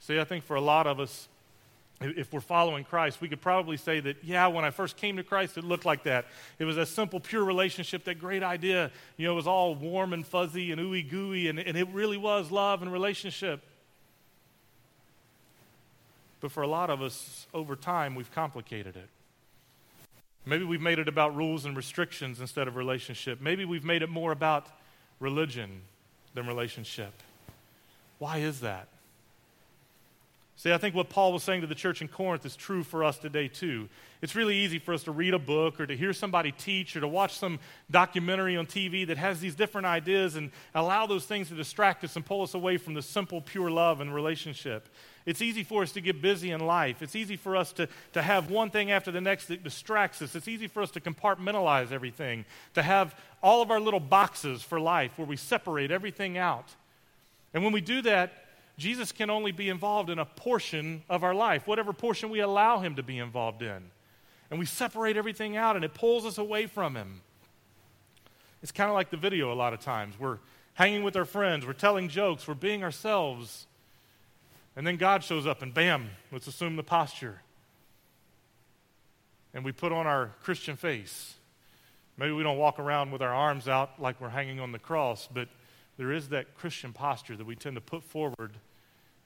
See, 0.00 0.18
I 0.18 0.24
think 0.24 0.42
for 0.42 0.56
a 0.56 0.60
lot 0.60 0.86
of 0.86 0.98
us, 0.98 1.28
if 2.04 2.32
we're 2.32 2.40
following 2.40 2.84
Christ, 2.84 3.20
we 3.20 3.28
could 3.28 3.40
probably 3.40 3.76
say 3.76 4.00
that, 4.00 4.22
yeah, 4.22 4.46
when 4.46 4.64
I 4.64 4.70
first 4.70 4.96
came 4.96 5.16
to 5.16 5.22
Christ, 5.22 5.58
it 5.58 5.64
looked 5.64 5.84
like 5.84 6.04
that. 6.04 6.26
It 6.58 6.64
was 6.64 6.76
a 6.76 6.86
simple, 6.86 7.20
pure 7.20 7.44
relationship, 7.44 8.04
that 8.04 8.18
great 8.18 8.42
idea. 8.42 8.90
You 9.16 9.26
know, 9.26 9.32
it 9.32 9.36
was 9.36 9.46
all 9.46 9.74
warm 9.74 10.12
and 10.12 10.26
fuzzy 10.26 10.72
and 10.72 10.80
ooey 10.80 11.08
gooey, 11.08 11.48
and, 11.48 11.58
and 11.58 11.76
it 11.76 11.88
really 11.88 12.16
was 12.16 12.50
love 12.50 12.82
and 12.82 12.92
relationship. 12.92 13.62
But 16.40 16.50
for 16.50 16.62
a 16.62 16.68
lot 16.68 16.90
of 16.90 17.00
us, 17.02 17.46
over 17.54 17.76
time, 17.76 18.14
we've 18.14 18.32
complicated 18.32 18.96
it. 18.96 19.08
Maybe 20.44 20.64
we've 20.64 20.80
made 20.80 20.98
it 20.98 21.06
about 21.06 21.36
rules 21.36 21.64
and 21.64 21.76
restrictions 21.76 22.40
instead 22.40 22.66
of 22.66 22.74
relationship. 22.74 23.40
Maybe 23.40 23.64
we've 23.64 23.84
made 23.84 24.02
it 24.02 24.08
more 24.08 24.32
about 24.32 24.66
religion 25.20 25.82
than 26.34 26.46
relationship. 26.48 27.12
Why 28.18 28.38
is 28.38 28.60
that? 28.60 28.88
See, 30.56 30.72
I 30.72 30.78
think 30.78 30.94
what 30.94 31.08
Paul 31.08 31.32
was 31.32 31.42
saying 31.42 31.62
to 31.62 31.66
the 31.66 31.74
church 31.74 32.02
in 32.02 32.08
Corinth 32.08 32.44
is 32.44 32.54
true 32.54 32.84
for 32.84 33.02
us 33.02 33.18
today, 33.18 33.48
too. 33.48 33.88
It's 34.20 34.36
really 34.36 34.56
easy 34.56 34.78
for 34.78 34.94
us 34.94 35.02
to 35.04 35.10
read 35.10 35.34
a 35.34 35.38
book 35.38 35.80
or 35.80 35.86
to 35.86 35.96
hear 35.96 36.12
somebody 36.12 36.52
teach 36.52 36.94
or 36.94 37.00
to 37.00 37.08
watch 37.08 37.36
some 37.36 37.58
documentary 37.90 38.56
on 38.56 38.66
TV 38.66 39.06
that 39.06 39.16
has 39.16 39.40
these 39.40 39.54
different 39.56 39.86
ideas 39.86 40.36
and 40.36 40.50
allow 40.74 41.06
those 41.06 41.24
things 41.24 41.48
to 41.48 41.54
distract 41.54 42.04
us 42.04 42.14
and 42.14 42.24
pull 42.24 42.42
us 42.42 42.54
away 42.54 42.76
from 42.76 42.94
the 42.94 43.02
simple, 43.02 43.40
pure 43.40 43.70
love 43.70 44.00
and 44.00 44.14
relationship. 44.14 44.88
It's 45.24 45.42
easy 45.42 45.64
for 45.64 45.82
us 45.82 45.92
to 45.92 46.00
get 46.00 46.20
busy 46.20 46.50
in 46.50 46.60
life. 46.60 47.02
It's 47.02 47.16
easy 47.16 47.36
for 47.36 47.56
us 47.56 47.72
to, 47.72 47.88
to 48.12 48.22
have 48.22 48.50
one 48.50 48.70
thing 48.70 48.90
after 48.90 49.10
the 49.10 49.20
next 49.20 49.46
that 49.46 49.64
distracts 49.64 50.20
us. 50.20 50.34
It's 50.34 50.48
easy 50.48 50.68
for 50.68 50.82
us 50.82 50.90
to 50.92 51.00
compartmentalize 51.00 51.92
everything, 51.92 52.44
to 52.74 52.82
have 52.82 53.18
all 53.42 53.62
of 53.62 53.70
our 53.70 53.80
little 53.80 54.00
boxes 54.00 54.62
for 54.62 54.78
life 54.78 55.18
where 55.18 55.26
we 55.26 55.36
separate 55.36 55.90
everything 55.90 56.38
out. 56.38 56.74
And 57.54 57.64
when 57.64 57.72
we 57.72 57.80
do 57.80 58.02
that, 58.02 58.41
Jesus 58.78 59.12
can 59.12 59.30
only 59.30 59.52
be 59.52 59.68
involved 59.68 60.10
in 60.10 60.18
a 60.18 60.24
portion 60.24 61.02
of 61.08 61.24
our 61.24 61.34
life, 61.34 61.66
whatever 61.66 61.92
portion 61.92 62.30
we 62.30 62.40
allow 62.40 62.78
him 62.78 62.96
to 62.96 63.02
be 63.02 63.18
involved 63.18 63.62
in. 63.62 63.90
And 64.50 64.58
we 64.58 64.66
separate 64.66 65.16
everything 65.16 65.56
out 65.56 65.76
and 65.76 65.84
it 65.84 65.94
pulls 65.94 66.24
us 66.24 66.38
away 66.38 66.66
from 66.66 66.94
him. 66.94 67.20
It's 68.62 68.72
kind 68.72 68.88
of 68.88 68.94
like 68.94 69.10
the 69.10 69.16
video 69.16 69.52
a 69.52 69.54
lot 69.54 69.72
of 69.72 69.80
times. 69.80 70.18
We're 70.18 70.38
hanging 70.74 71.02
with 71.02 71.16
our 71.16 71.24
friends, 71.24 71.66
we're 71.66 71.72
telling 71.74 72.08
jokes, 72.08 72.48
we're 72.48 72.54
being 72.54 72.82
ourselves. 72.82 73.66
And 74.74 74.86
then 74.86 74.96
God 74.96 75.22
shows 75.22 75.46
up 75.46 75.62
and 75.62 75.74
bam, 75.74 76.10
let's 76.30 76.46
assume 76.46 76.76
the 76.76 76.82
posture. 76.82 77.42
And 79.52 79.64
we 79.64 79.72
put 79.72 79.92
on 79.92 80.06
our 80.06 80.32
Christian 80.42 80.76
face. 80.76 81.34
Maybe 82.16 82.32
we 82.32 82.42
don't 82.42 82.56
walk 82.56 82.78
around 82.78 83.10
with 83.10 83.20
our 83.20 83.32
arms 83.32 83.68
out 83.68 84.00
like 84.00 84.20
we're 84.20 84.30
hanging 84.30 84.60
on 84.60 84.72
the 84.72 84.78
cross, 84.78 85.28
but 85.32 85.48
there 85.96 86.12
is 86.12 86.28
that 86.30 86.56
Christian 86.56 86.92
posture 86.92 87.36
that 87.36 87.46
we 87.46 87.54
tend 87.54 87.76
to 87.76 87.80
put 87.80 88.02
forward 88.02 88.52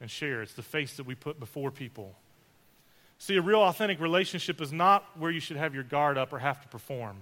and 0.01 0.11
share. 0.11 0.43
It's 0.43 0.55
the 0.55 0.63
face 0.63 0.97
that 0.97 1.07
we 1.07 1.15
put 1.15 1.39
before 1.41 1.71
people. 1.71 2.15
See, 3.19 3.37
a 3.37 3.43
real 3.43 3.63
authentic 3.63 4.01
relationship 4.01 4.61
is 4.61 4.73
not 4.73 5.05
where 5.19 5.31
you 5.31 5.41
should 5.41 5.57
have 5.57 5.75
your 5.75 5.85
guard 5.85 6.19
up 6.19 6.33
or 6.33 6.39
have 6.39 6.61
to 6.61 6.69
perform. 6.69 7.17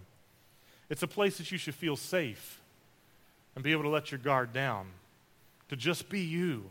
It's 0.91 1.03
a 1.03 1.07
place 1.09 1.39
that 1.39 1.53
you 1.53 1.59
should 1.59 1.75
feel 1.75 1.97
safe 1.97 2.61
and 3.55 3.63
be 3.63 3.73
able 3.73 3.85
to 3.85 3.89
let 3.89 4.11
your 4.11 4.19
guard 4.19 4.53
down, 4.53 4.87
to 5.69 5.77
just 5.77 6.09
be 6.09 6.21
you. 6.21 6.65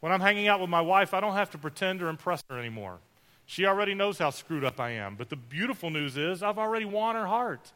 When 0.00 0.12
I'm 0.12 0.20
hanging 0.20 0.48
out 0.48 0.60
with 0.60 0.68
my 0.68 0.80
wife, 0.80 1.14
I 1.14 1.20
don't 1.20 1.34
have 1.34 1.50
to 1.52 1.58
pretend 1.58 2.02
or 2.02 2.08
impress 2.08 2.42
her 2.50 2.58
anymore. 2.58 2.98
She 3.46 3.66
already 3.66 3.94
knows 3.94 4.18
how 4.18 4.30
screwed 4.30 4.64
up 4.64 4.80
I 4.80 4.90
am. 4.90 5.14
But 5.16 5.30
the 5.30 5.36
beautiful 5.36 5.90
news 5.90 6.16
is, 6.16 6.42
I've 6.42 6.58
already 6.58 6.84
won 6.84 7.14
her 7.14 7.26
heart. 7.26 7.72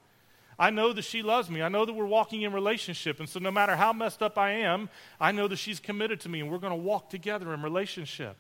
I 0.59 0.71
know 0.71 0.93
that 0.93 1.03
she 1.03 1.23
loves 1.23 1.49
me. 1.49 1.63
I 1.63 1.69
know 1.69 1.85
that 1.85 1.93
we're 1.93 2.07
walking 2.07 2.43
in 2.43 2.53
relationship. 2.53 3.21
And 3.21 3.29
so, 3.29 3.39
no 3.39 3.51
matter 3.51 3.77
how 3.77 3.93
messed 3.93 4.23
up 4.23 4.37
I 4.37 4.53
am, 4.53 4.89
I 5.21 5.31
know 5.31 5.47
that 5.47 5.57
she's 5.57 5.79
committed 5.79 6.21
to 6.21 6.29
me 6.29 6.41
and 6.41 6.51
we're 6.51 6.59
going 6.59 6.73
to 6.73 6.77
walk 6.77 7.11
together 7.11 7.55
in 7.55 7.63
relationship. 7.63 8.37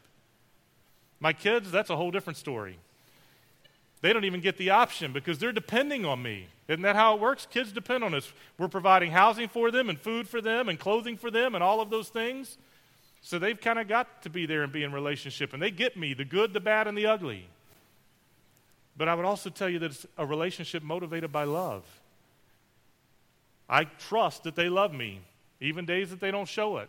My 1.20 1.32
kids, 1.32 1.70
that's 1.70 1.90
a 1.90 1.96
whole 1.96 2.10
different 2.10 2.36
story. 2.36 2.78
They 4.00 4.12
don't 4.12 4.24
even 4.24 4.40
get 4.40 4.58
the 4.58 4.70
option 4.70 5.12
because 5.12 5.38
they're 5.38 5.52
depending 5.52 6.04
on 6.04 6.22
me. 6.22 6.46
Isn't 6.68 6.82
that 6.82 6.94
how 6.94 7.14
it 7.14 7.20
works? 7.20 7.46
Kids 7.50 7.72
depend 7.72 8.04
on 8.04 8.14
us. 8.14 8.32
We're 8.56 8.68
providing 8.68 9.10
housing 9.10 9.48
for 9.48 9.70
them 9.70 9.88
and 9.88 9.98
food 9.98 10.28
for 10.28 10.40
them 10.40 10.68
and 10.68 10.78
clothing 10.78 11.16
for 11.16 11.30
them 11.30 11.54
and 11.54 11.64
all 11.64 11.80
of 11.80 11.90
those 11.90 12.08
things. 12.08 12.58
So 13.22 13.38
they've 13.38 13.60
kind 13.60 13.78
of 13.78 13.88
got 13.88 14.22
to 14.22 14.30
be 14.30 14.46
there 14.46 14.62
and 14.62 14.72
be 14.72 14.84
in 14.84 14.92
relationship. 14.92 15.52
And 15.52 15.60
they 15.60 15.72
get 15.72 15.96
me 15.96 16.14
the 16.14 16.24
good, 16.24 16.52
the 16.52 16.60
bad, 16.60 16.86
and 16.86 16.96
the 16.96 17.06
ugly. 17.06 17.48
But 18.96 19.08
I 19.08 19.14
would 19.14 19.24
also 19.24 19.50
tell 19.50 19.68
you 19.68 19.80
that 19.80 19.92
it's 19.92 20.06
a 20.16 20.24
relationship 20.26 20.82
motivated 20.82 21.32
by 21.32 21.44
love. 21.44 21.84
I 23.68 23.84
trust 23.84 24.44
that 24.44 24.56
they 24.56 24.68
love 24.68 24.92
me, 24.92 25.20
even 25.60 25.84
days 25.84 26.10
that 26.10 26.20
they 26.20 26.30
don't 26.30 26.48
show 26.48 26.78
it. 26.78 26.88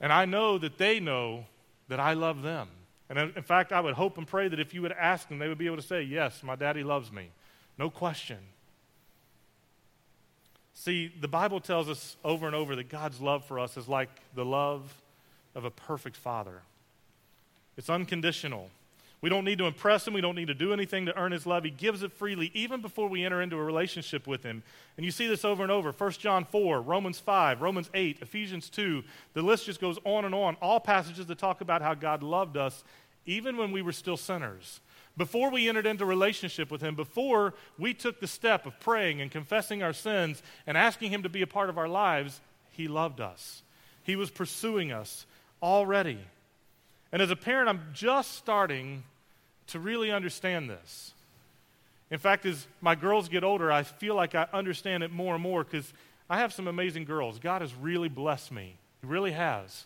And 0.00 0.12
I 0.12 0.24
know 0.24 0.58
that 0.58 0.78
they 0.78 1.00
know 1.00 1.44
that 1.88 2.00
I 2.00 2.14
love 2.14 2.42
them. 2.42 2.68
And 3.10 3.18
in 3.18 3.42
fact, 3.42 3.72
I 3.72 3.80
would 3.80 3.94
hope 3.94 4.18
and 4.18 4.26
pray 4.26 4.48
that 4.48 4.60
if 4.60 4.74
you 4.74 4.82
would 4.82 4.92
ask 4.92 5.28
them, 5.28 5.38
they 5.38 5.48
would 5.48 5.58
be 5.58 5.66
able 5.66 5.76
to 5.76 5.82
say, 5.82 6.02
Yes, 6.02 6.42
my 6.42 6.56
daddy 6.56 6.82
loves 6.82 7.10
me. 7.10 7.30
No 7.78 7.90
question. 7.90 8.38
See, 10.74 11.12
the 11.20 11.28
Bible 11.28 11.60
tells 11.60 11.88
us 11.88 12.16
over 12.24 12.46
and 12.46 12.54
over 12.54 12.76
that 12.76 12.88
God's 12.88 13.20
love 13.20 13.44
for 13.44 13.58
us 13.58 13.76
is 13.76 13.88
like 13.88 14.10
the 14.34 14.44
love 14.44 14.94
of 15.54 15.64
a 15.64 15.70
perfect 15.70 16.16
father. 16.16 16.62
It's 17.76 17.90
unconditional. 17.90 18.70
We 19.20 19.28
don't 19.28 19.44
need 19.44 19.58
to 19.58 19.66
impress 19.66 20.06
him. 20.06 20.14
We 20.14 20.20
don't 20.20 20.36
need 20.36 20.46
to 20.46 20.54
do 20.54 20.72
anything 20.72 21.06
to 21.06 21.18
earn 21.18 21.32
his 21.32 21.44
love. 21.44 21.64
He 21.64 21.70
gives 21.70 22.04
it 22.04 22.12
freely, 22.12 22.52
even 22.54 22.80
before 22.80 23.08
we 23.08 23.24
enter 23.24 23.42
into 23.42 23.56
a 23.56 23.62
relationship 23.62 24.28
with 24.28 24.44
him. 24.44 24.62
And 24.96 25.04
you 25.04 25.10
see 25.10 25.26
this 25.26 25.44
over 25.44 25.62
and 25.64 25.72
over 25.72 25.90
1 25.90 26.10
John 26.12 26.44
4, 26.44 26.80
Romans 26.80 27.18
5, 27.18 27.60
Romans 27.60 27.90
8, 27.94 28.18
Ephesians 28.22 28.70
2. 28.70 29.02
The 29.34 29.42
list 29.42 29.66
just 29.66 29.80
goes 29.80 29.98
on 30.04 30.24
and 30.24 30.34
on. 30.34 30.56
All 30.62 30.78
passages 30.78 31.26
that 31.26 31.38
talk 31.38 31.60
about 31.60 31.82
how 31.82 31.94
God 31.94 32.22
loved 32.22 32.56
us, 32.56 32.84
even 33.26 33.56
when 33.56 33.72
we 33.72 33.82
were 33.82 33.92
still 33.92 34.16
sinners. 34.16 34.80
Before 35.16 35.50
we 35.50 35.68
entered 35.68 35.86
into 35.86 36.04
relationship 36.04 36.70
with 36.70 36.80
him, 36.80 36.94
before 36.94 37.54
we 37.76 37.92
took 37.92 38.20
the 38.20 38.28
step 38.28 38.66
of 38.66 38.78
praying 38.78 39.20
and 39.20 39.32
confessing 39.32 39.82
our 39.82 39.92
sins 39.92 40.44
and 40.64 40.76
asking 40.76 41.10
him 41.10 41.24
to 41.24 41.28
be 41.28 41.42
a 41.42 41.46
part 41.46 41.70
of 41.70 41.76
our 41.76 41.88
lives, 41.88 42.40
he 42.70 42.86
loved 42.86 43.20
us. 43.20 43.64
He 44.04 44.14
was 44.14 44.30
pursuing 44.30 44.92
us 44.92 45.26
already. 45.60 46.20
And 47.12 47.22
as 47.22 47.30
a 47.30 47.36
parent, 47.36 47.68
I'm 47.68 47.82
just 47.92 48.34
starting 48.34 49.04
to 49.68 49.78
really 49.78 50.10
understand 50.10 50.68
this. 50.68 51.12
In 52.10 52.18
fact, 52.18 52.46
as 52.46 52.66
my 52.80 52.94
girls 52.94 53.28
get 53.28 53.44
older, 53.44 53.70
I 53.70 53.82
feel 53.82 54.14
like 54.14 54.34
I 54.34 54.46
understand 54.52 55.02
it 55.02 55.12
more 55.12 55.34
and 55.34 55.42
more 55.42 55.64
because 55.64 55.92
I 56.28 56.38
have 56.38 56.52
some 56.52 56.68
amazing 56.68 57.04
girls. 57.04 57.38
God 57.38 57.60
has 57.60 57.74
really 57.74 58.08
blessed 58.08 58.52
me, 58.52 58.76
He 59.00 59.06
really 59.06 59.32
has. 59.32 59.84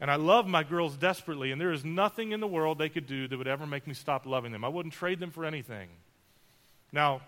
And 0.00 0.10
I 0.12 0.14
love 0.14 0.46
my 0.46 0.62
girls 0.62 0.96
desperately, 0.96 1.50
and 1.50 1.60
there 1.60 1.72
is 1.72 1.84
nothing 1.84 2.30
in 2.30 2.38
the 2.38 2.46
world 2.46 2.78
they 2.78 2.88
could 2.88 3.08
do 3.08 3.26
that 3.26 3.36
would 3.36 3.48
ever 3.48 3.66
make 3.66 3.84
me 3.86 3.94
stop 3.94 4.26
loving 4.26 4.52
them. 4.52 4.64
I 4.64 4.68
wouldn't 4.68 4.94
trade 4.94 5.18
them 5.18 5.32
for 5.32 5.44
anything. 5.44 5.88
Now, 6.92 7.20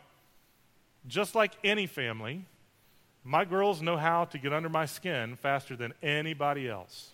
just 1.08 1.34
like 1.34 1.52
any 1.64 1.86
family, 1.86 2.44
my 3.24 3.44
girls 3.44 3.82
know 3.82 3.96
how 3.96 4.24
to 4.26 4.38
get 4.38 4.52
under 4.52 4.68
my 4.68 4.86
skin 4.86 5.36
faster 5.36 5.74
than 5.74 5.92
anybody 6.00 6.68
else. 6.68 7.10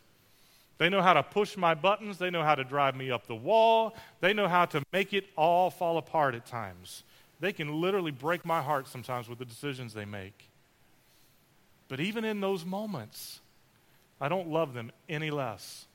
They 0.78 0.88
know 0.88 1.00
how 1.00 1.14
to 1.14 1.22
push 1.22 1.56
my 1.56 1.74
buttons. 1.74 2.18
They 2.18 2.30
know 2.30 2.42
how 2.42 2.54
to 2.54 2.64
drive 2.64 2.96
me 2.96 3.10
up 3.10 3.26
the 3.26 3.34
wall. 3.34 3.96
They 4.20 4.34
know 4.34 4.48
how 4.48 4.66
to 4.66 4.82
make 4.92 5.14
it 5.14 5.26
all 5.36 5.70
fall 5.70 5.96
apart 5.96 6.34
at 6.34 6.46
times. 6.46 7.02
They 7.40 7.52
can 7.52 7.80
literally 7.80 8.10
break 8.10 8.44
my 8.44 8.62
heart 8.62 8.86
sometimes 8.88 9.28
with 9.28 9.38
the 9.38 9.44
decisions 9.44 9.94
they 9.94 10.04
make. 10.04 10.48
But 11.88 12.00
even 12.00 12.24
in 12.24 12.40
those 12.40 12.64
moments, 12.64 13.40
I 14.20 14.28
don't 14.28 14.48
love 14.48 14.74
them 14.74 14.90
any 15.08 15.30
less. 15.30 15.86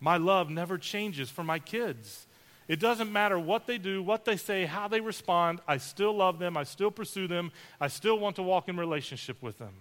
My 0.00 0.16
love 0.16 0.50
never 0.50 0.78
changes 0.78 1.30
for 1.30 1.42
my 1.42 1.58
kids. 1.58 2.26
It 2.68 2.80
doesn't 2.80 3.10
matter 3.10 3.38
what 3.38 3.66
they 3.66 3.78
do, 3.78 4.02
what 4.02 4.24
they 4.24 4.36
say, 4.36 4.66
how 4.66 4.88
they 4.88 5.00
respond. 5.00 5.60
I 5.66 5.78
still 5.78 6.14
love 6.14 6.38
them. 6.38 6.56
I 6.56 6.64
still 6.64 6.90
pursue 6.90 7.26
them. 7.26 7.50
I 7.80 7.88
still 7.88 8.18
want 8.18 8.36
to 8.36 8.42
walk 8.42 8.68
in 8.68 8.76
relationship 8.76 9.42
with 9.42 9.58
them. 9.58 9.72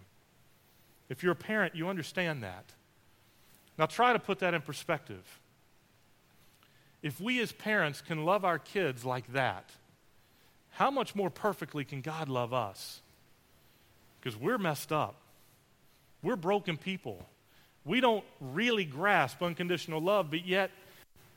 If 1.09 1.21
you're 1.21 1.33
a 1.33 1.35
parent, 1.35 1.75
you 1.75 1.89
understand 1.89 2.43
that. 2.43 2.63
Now, 3.77 3.85
try 3.85 4.13
to 4.13 4.19
put 4.19 4.39
that 4.39 4.53
in 4.53 4.61
perspective. 4.61 5.39
If 7.03 7.21
we 7.21 7.39
as 7.41 7.51
parents 7.51 8.01
can 8.01 8.25
love 8.25 8.43
our 8.43 8.57
kids 8.57 9.05
like 9.05 9.31
that, 9.33 9.69
how 10.71 10.91
much 10.91 11.15
more 11.15 11.29
perfectly 11.29 11.85
can 11.85 12.01
God 12.01 12.29
love 12.29 12.53
us? 12.53 13.01
Because 14.19 14.37
we're 14.37 14.57
messed 14.57 14.91
up. 14.91 15.15
We're 16.23 16.35
broken 16.35 16.77
people. 16.77 17.25
We 17.85 18.01
don't 18.01 18.23
really 18.41 18.83
grasp 18.83 19.41
unconditional 19.41 20.01
love, 20.01 20.29
but 20.31 20.45
yet 20.45 20.71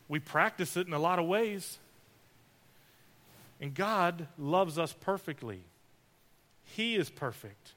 we 0.09 0.19
practice 0.19 0.77
it 0.77 0.87
in 0.87 0.93
a 0.93 0.99
lot 0.99 1.19
of 1.19 1.27
ways. 1.27 1.79
And 3.61 3.75
God 3.75 4.27
loves 4.39 4.79
us 4.79 4.95
perfectly. 5.01 5.61
He 6.65 6.97
is 6.97 7.11
perfect. 7.11 7.73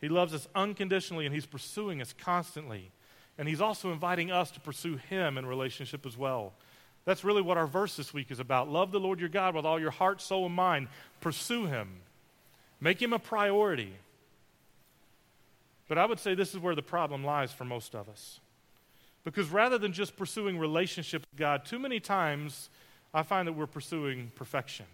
He 0.00 0.08
loves 0.08 0.32
us 0.32 0.48
unconditionally, 0.54 1.26
and 1.26 1.34
He's 1.34 1.46
pursuing 1.46 2.00
us 2.00 2.14
constantly. 2.18 2.90
And 3.38 3.48
He's 3.48 3.60
also 3.60 3.92
inviting 3.92 4.30
us 4.30 4.50
to 4.50 4.60
pursue 4.60 4.96
Him 4.96 5.38
in 5.38 5.46
relationship 5.46 6.04
as 6.04 6.16
well. 6.16 6.52
That's 7.04 7.24
really 7.24 7.40
what 7.40 7.56
our 7.56 7.66
verse 7.66 7.96
this 7.96 8.12
week 8.12 8.30
is 8.30 8.40
about. 8.40 8.68
Love 8.68 8.92
the 8.92 9.00
Lord 9.00 9.20
your 9.20 9.28
God 9.28 9.54
with 9.54 9.64
all 9.64 9.80
your 9.80 9.92
heart, 9.92 10.20
soul, 10.20 10.46
and 10.46 10.54
mind. 10.54 10.88
Pursue 11.20 11.66
Him, 11.66 12.00
make 12.80 13.00
Him 13.00 13.12
a 13.12 13.18
priority. 13.18 13.94
But 15.88 15.96
I 15.96 16.04
would 16.04 16.18
say 16.18 16.34
this 16.34 16.52
is 16.52 16.60
where 16.60 16.74
the 16.74 16.82
problem 16.82 17.24
lies 17.24 17.50
for 17.50 17.64
most 17.64 17.94
of 17.94 18.08
us. 18.08 18.40
Because 19.24 19.48
rather 19.48 19.78
than 19.78 19.92
just 19.92 20.16
pursuing 20.16 20.58
relationship 20.58 21.22
with 21.30 21.38
God, 21.38 21.64
too 21.64 21.78
many 21.78 22.00
times 22.00 22.68
I 23.14 23.22
find 23.22 23.48
that 23.48 23.54
we're 23.54 23.66
pursuing 23.66 24.30
perfection. 24.34 24.86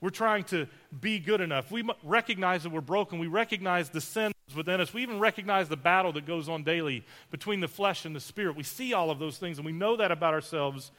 We're 0.00 0.10
trying 0.10 0.44
to 0.44 0.66
be 1.00 1.18
good 1.18 1.40
enough. 1.40 1.70
We 1.70 1.86
recognize 2.02 2.62
that 2.62 2.70
we're 2.70 2.80
broken. 2.80 3.18
We 3.18 3.26
recognize 3.26 3.90
the 3.90 4.00
sin 4.00 4.32
within 4.54 4.80
us. 4.80 4.92
We 4.92 5.02
even 5.02 5.18
recognize 5.18 5.68
the 5.68 5.76
battle 5.76 6.12
that 6.12 6.26
goes 6.26 6.48
on 6.48 6.62
daily 6.62 7.04
between 7.30 7.60
the 7.60 7.68
flesh 7.68 8.04
and 8.04 8.14
the 8.14 8.20
spirit. 8.20 8.56
We 8.56 8.62
see 8.62 8.92
all 8.92 9.10
of 9.10 9.18
those 9.18 9.38
things 9.38 9.58
and 9.58 9.66
we 9.66 9.72
know 9.72 9.96
that 9.96 10.10
about 10.10 10.34
ourselves. 10.34 10.90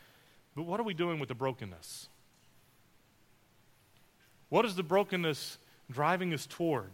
But 0.55 0.63
what 0.63 0.79
are 0.79 0.83
we 0.83 0.93
doing 0.93 1.19
with 1.19 1.29
the 1.29 1.35
brokenness? 1.35 2.07
What 4.49 4.65
is 4.65 4.75
the 4.75 4.83
brokenness 4.83 5.57
driving 5.89 6.33
us 6.33 6.45
toward? 6.45 6.91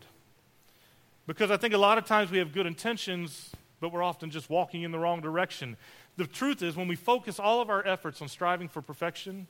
Because 1.26 1.52
I 1.52 1.58
think 1.58 1.74
a 1.74 1.78
lot 1.78 1.98
of 1.98 2.06
times 2.06 2.32
we 2.32 2.38
have 2.38 2.54
good 2.54 2.66
intentions, 2.66 3.52
but 3.80 3.92
we're 3.92 4.04
often 4.04 4.30
just 4.30 4.50
walking 4.50 4.84
in 4.84 4.92
the 4.92 5.00
wrong 5.00 5.22
direction. 5.22 5.76
The 6.16 6.26
truth 6.26 6.62
is, 6.62 6.76
when 6.76 6.88
we 6.88 6.96
focus 6.96 7.40
all 7.40 7.62
of 7.62 7.70
our 7.70 7.86
efforts 7.86 8.22
on 8.22 8.28
striving 8.28 8.68
for 8.70 8.82
perfection, 8.82 9.48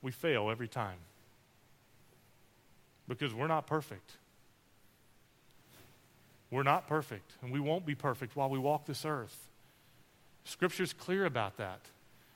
we 0.00 0.10
fail 0.10 0.50
every 0.50 0.68
time. 0.68 0.98
Because 3.08 3.34
we're 3.34 3.48
not 3.48 3.66
perfect. 3.66 4.12
We're 6.52 6.62
not 6.62 6.86
perfect, 6.86 7.32
and 7.40 7.50
we 7.50 7.60
won't 7.60 7.86
be 7.86 7.94
perfect 7.94 8.36
while 8.36 8.50
we 8.50 8.58
walk 8.58 8.84
this 8.84 9.06
earth. 9.06 9.48
Scripture's 10.44 10.92
clear 10.92 11.24
about 11.24 11.56
that. 11.56 11.80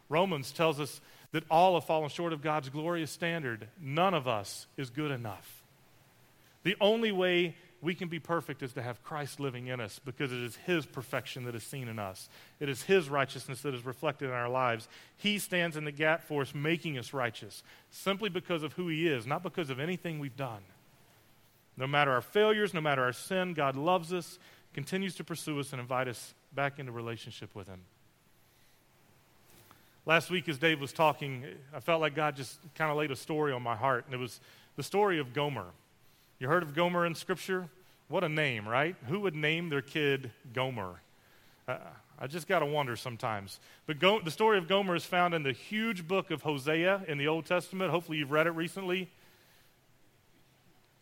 Romans 0.09 0.53
tells 0.53 0.81
us 0.81 1.03
that 1.33 1.45
all 1.51 1.75
have 1.75 1.85
fallen 1.85 2.09
short 2.09 2.33
of 2.33 2.41
God's 2.41 2.71
glorious 2.71 3.11
standard. 3.11 3.69
None 3.79 4.15
of 4.15 4.27
us 4.27 4.67
is 4.79 4.89
good 4.89 5.11
enough. 5.11 5.63
The 6.63 6.77
only 6.81 7.13
way 7.13 7.57
we 7.83 7.95
can 7.95 8.09
be 8.09 8.19
perfect 8.19 8.63
is 8.63 8.73
to 8.73 8.83
have 8.83 9.05
Christ 9.05 9.39
living 9.39 9.67
in 9.67 9.81
us 9.81 10.01
because 10.03 10.33
it 10.33 10.43
is 10.43 10.57
His 10.57 10.87
perfection 10.87 11.45
that 11.45 11.55
is 11.55 11.63
seen 11.63 11.87
in 11.87 11.99
us. 11.99 12.31
It 12.59 12.71
is 12.71 12.83
His 12.83 13.11
righteousness 13.11 13.61
that 13.63 13.75
is 13.75 13.85
reflected 13.85 14.31
in 14.31 14.35
our 14.35 14.49
lives. 14.49 14.89
He 15.19 15.39
stands 15.39 15.77
in 15.77 15.85
the 15.85 15.93
gap 15.93 16.25
for 16.25 16.41
us, 16.41 16.55
making 16.55 16.97
us 16.97 17.13
righteous 17.13 17.63
simply 17.91 18.31
because 18.31 18.63
of 18.63 18.73
who 18.73 18.89
He 18.89 19.07
is, 19.07 19.27
not 19.27 19.43
because 19.43 19.69
of 19.69 19.79
anything 19.79 20.19
we've 20.19 20.37
done. 20.37 20.63
No 21.77 21.87
matter 21.87 22.11
our 22.13 22.23
failures, 22.23 22.73
no 22.73 22.81
matter 22.81 23.03
our 23.03 23.13
sin, 23.13 23.55
God 23.55 23.77
loves 23.77 24.13
us, 24.13 24.39
continues 24.73 25.15
to 25.17 25.25
pursue 25.25 25.61
us, 25.61 25.73
and 25.73 25.81
invite 25.81 26.09
us 26.09 26.35
back 26.55 26.79
into 26.79 26.93
relationship 26.93 27.55
with 27.55 27.69
Him. 27.69 27.81
Last 30.07 30.31
week, 30.31 30.49
as 30.49 30.59
Dave 30.59 30.81
was 30.81 30.93
talking, 30.93 31.45
I 31.75 31.81
felt 31.81 32.01
like 32.01 32.15
God 32.15 32.37
just 32.37 32.59
kind 32.75 32.91
of 32.91 32.97
laid 32.97 33.11
a 33.11 33.17
story 33.17 33.53
on 33.53 33.63
my 33.63 33.77
heart, 33.77 34.05
and 34.07 34.15
it 34.15 34.19
was 34.19 34.41
the 34.77 34.83
story 34.83 35.19
of 35.19 35.33
Gomer. 35.33 35.67
You 36.39 36.49
heard 36.49 36.63
of 36.63 36.75
Gomer 36.75 37.05
in 37.07 37.15
Scripture? 37.15 37.69
What 38.09 38.23
a 38.23 38.29
name, 38.29 38.69
right? 38.69 38.95
Who 39.09 39.21
would 39.21 39.35
name 39.35 39.69
their 39.69 39.83
kid 39.83 40.31
Gomer? 40.53 41.01
Uh, 41.67 41.79
I 42.19 42.29
just 42.29 42.47
got 42.47 42.61
to 42.61 42.67
wonder 42.67 42.95
sometimes. 42.95 43.59
But 43.87 43.99
Go- 43.99 44.21
the 44.21 44.31
story 44.31 44.59
of 44.59 44.69
Gomer 44.69 44.95
is 44.95 45.05
found 45.05 45.35
in 45.35 45.43
the 45.43 45.53
huge 45.53 46.07
book 46.07 46.31
of 46.31 46.43
Hosea 46.43 47.03
in 47.09 47.19
the 47.19 47.27
Old 47.27 47.47
Testament. 47.47 47.91
Hopefully, 47.91 48.19
you've 48.19 48.31
read 48.31 48.47
it 48.47 48.53
recently. 48.53 49.11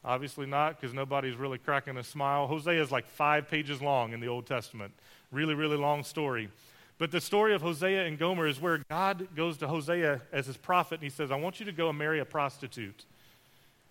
Obviously, 0.04 0.46
not, 0.46 0.78
because 0.78 0.94
nobody's 0.94 1.36
really 1.36 1.58
cracking 1.58 1.96
a 1.96 2.04
smile. 2.04 2.46
Hosea 2.46 2.82
is 2.82 2.92
like 2.92 3.08
five 3.08 3.48
pages 3.48 3.80
long 3.80 4.12
in 4.12 4.20
the 4.20 4.28
Old 4.28 4.46
Testament. 4.46 4.92
Really, 5.32 5.54
really 5.54 5.78
long 5.78 6.04
story. 6.04 6.50
But 6.98 7.10
the 7.10 7.20
story 7.20 7.54
of 7.54 7.62
Hosea 7.62 8.06
and 8.06 8.18
Gomer 8.18 8.46
is 8.46 8.60
where 8.60 8.78
God 8.88 9.28
goes 9.34 9.58
to 9.58 9.66
Hosea 9.66 10.20
as 10.30 10.46
his 10.46 10.56
prophet 10.56 10.96
and 10.96 11.02
he 11.02 11.10
says, 11.10 11.30
I 11.30 11.36
want 11.36 11.58
you 11.58 11.66
to 11.66 11.72
go 11.72 11.88
and 11.88 11.98
marry 11.98 12.20
a 12.20 12.24
prostitute. 12.24 13.04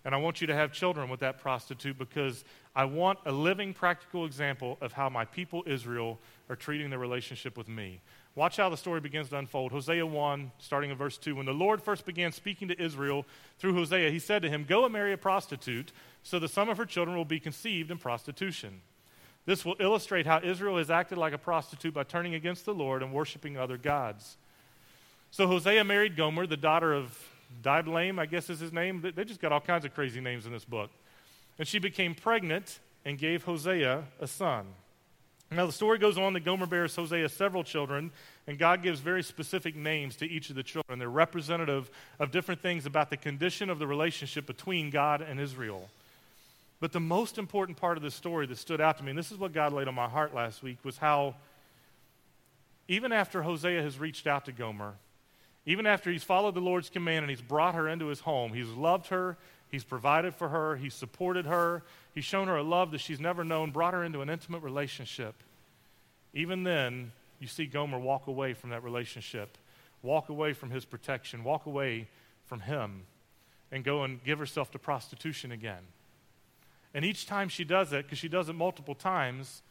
And 0.04 0.14
I 0.14 0.18
want 0.18 0.40
you 0.40 0.46
to 0.48 0.54
have 0.54 0.70
children 0.70 1.08
with 1.08 1.20
that 1.20 1.38
prostitute 1.38 1.98
because 1.98 2.44
I 2.76 2.84
want 2.84 3.18
a 3.24 3.32
living, 3.32 3.72
practical 3.72 4.26
example 4.26 4.76
of 4.82 4.92
how 4.92 5.08
my 5.08 5.24
people 5.24 5.62
Israel 5.66 6.18
are 6.50 6.56
treating 6.56 6.90
their 6.90 6.98
relationship 6.98 7.56
with 7.56 7.68
me. 7.68 8.00
Watch 8.34 8.56
how 8.56 8.68
the 8.68 8.76
story 8.76 9.00
begins 9.00 9.28
to 9.30 9.38
unfold. 9.38 9.70
Hosea 9.72 10.04
1, 10.04 10.50
starting 10.58 10.90
in 10.90 10.96
verse 10.96 11.16
2. 11.16 11.36
When 11.36 11.46
the 11.46 11.52
Lord 11.52 11.80
first 11.80 12.04
began 12.04 12.32
speaking 12.32 12.68
to 12.68 12.82
Israel 12.82 13.24
through 13.58 13.74
Hosea, 13.74 14.10
he 14.10 14.18
said 14.18 14.42
to 14.42 14.50
him, 14.50 14.64
Go 14.68 14.84
and 14.84 14.92
marry 14.92 15.12
a 15.12 15.16
prostitute, 15.16 15.92
so 16.22 16.38
the 16.38 16.48
some 16.48 16.68
of 16.68 16.76
her 16.76 16.84
children 16.84 17.16
will 17.16 17.24
be 17.24 17.40
conceived 17.40 17.90
in 17.90 17.98
prostitution. 17.98 18.82
This 19.46 19.64
will 19.64 19.76
illustrate 19.78 20.26
how 20.26 20.40
Israel 20.42 20.78
has 20.78 20.90
acted 20.90 21.16
like 21.16 21.32
a 21.32 21.38
prostitute 21.38 21.94
by 21.94 22.02
turning 22.02 22.34
against 22.34 22.64
the 22.64 22.74
Lord 22.74 23.02
and 23.02 23.12
worshiping 23.12 23.56
other 23.56 23.78
gods. 23.78 24.36
So 25.30 25.46
Hosea 25.46 25.84
married 25.84 26.16
Gomer, 26.16 26.46
the 26.46 26.56
daughter 26.56 26.92
of 26.92 27.16
Diblaim, 27.62 28.18
I 28.18 28.26
guess 28.26 28.50
is 28.50 28.60
his 28.60 28.72
name. 28.72 29.04
They 29.14 29.24
just 29.24 29.40
got 29.40 29.52
all 29.52 29.60
kinds 29.60 29.84
of 29.84 29.94
crazy 29.94 30.20
names 30.20 30.46
in 30.46 30.52
this 30.52 30.64
book. 30.64 30.90
And 31.58 31.66
she 31.68 31.78
became 31.78 32.14
pregnant 32.14 32.80
and 33.04 33.18
gave 33.18 33.44
Hosea 33.44 34.04
a 34.20 34.26
son. 34.26 34.66
Now, 35.50 35.66
the 35.66 35.72
story 35.72 35.98
goes 35.98 36.18
on 36.18 36.32
that 36.32 36.40
Gomer 36.40 36.66
bears 36.66 36.96
Hosea 36.96 37.28
several 37.28 37.62
children, 37.62 38.10
and 38.46 38.58
God 38.58 38.82
gives 38.82 39.00
very 39.00 39.22
specific 39.22 39.76
names 39.76 40.16
to 40.16 40.28
each 40.28 40.50
of 40.50 40.56
the 40.56 40.62
children. 40.62 40.98
They're 40.98 41.08
representative 41.08 41.90
of 42.18 42.30
different 42.32 42.60
things 42.60 42.86
about 42.86 43.10
the 43.10 43.16
condition 43.16 43.70
of 43.70 43.78
the 43.78 43.86
relationship 43.86 44.46
between 44.46 44.90
God 44.90 45.20
and 45.20 45.38
Israel. 45.38 45.90
But 46.80 46.92
the 46.92 47.00
most 47.00 47.38
important 47.38 47.78
part 47.78 47.96
of 47.96 48.02
the 48.02 48.10
story 48.10 48.46
that 48.46 48.58
stood 48.58 48.80
out 48.80 48.98
to 48.98 49.04
me, 49.04 49.10
and 49.10 49.18
this 49.18 49.30
is 49.30 49.38
what 49.38 49.52
God 49.52 49.72
laid 49.72 49.86
on 49.86 49.94
my 49.94 50.08
heart 50.08 50.34
last 50.34 50.62
week, 50.62 50.78
was 50.82 50.98
how 50.98 51.36
even 52.88 53.12
after 53.12 53.42
Hosea 53.42 53.80
has 53.80 53.98
reached 53.98 54.26
out 54.26 54.44
to 54.46 54.52
Gomer, 54.52 54.94
even 55.66 55.86
after 55.86 56.10
he's 56.10 56.24
followed 56.24 56.54
the 56.54 56.60
Lord's 56.60 56.90
command 56.90 57.22
and 57.22 57.30
he's 57.30 57.40
brought 57.40 57.74
her 57.74 57.88
into 57.88 58.06
his 58.06 58.20
home, 58.20 58.52
he's 58.52 58.68
loved 58.68 59.08
her, 59.08 59.38
he's 59.70 59.84
provided 59.84 60.34
for 60.34 60.48
her, 60.48 60.76
he's 60.76 60.94
supported 60.94 61.46
her, 61.46 61.82
he's 62.14 62.24
shown 62.24 62.48
her 62.48 62.56
a 62.56 62.62
love 62.62 62.90
that 62.90 63.00
she's 63.00 63.20
never 63.20 63.44
known, 63.44 63.70
brought 63.70 63.94
her 63.94 64.04
into 64.04 64.20
an 64.20 64.28
intimate 64.28 64.62
relationship. 64.62 65.34
Even 66.34 66.64
then, 66.64 67.12
you 67.40 67.46
see 67.46 67.66
Gomer 67.66 67.98
walk 67.98 68.26
away 68.26 68.52
from 68.52 68.70
that 68.70 68.84
relationship, 68.84 69.56
walk 70.02 70.28
away 70.28 70.52
from 70.52 70.70
his 70.70 70.84
protection, 70.84 71.44
walk 71.44 71.66
away 71.66 72.08
from 72.44 72.60
him, 72.60 73.02
and 73.72 73.84
go 73.84 74.04
and 74.04 74.22
give 74.22 74.38
herself 74.38 74.70
to 74.72 74.78
prostitution 74.78 75.50
again. 75.50 75.82
And 76.92 77.04
each 77.04 77.26
time 77.26 77.48
she 77.48 77.64
does 77.64 77.92
it, 77.92 78.04
because 78.04 78.18
she 78.18 78.28
does 78.28 78.48
it 78.48 78.52
multiple 78.52 78.94
times, 78.94 79.62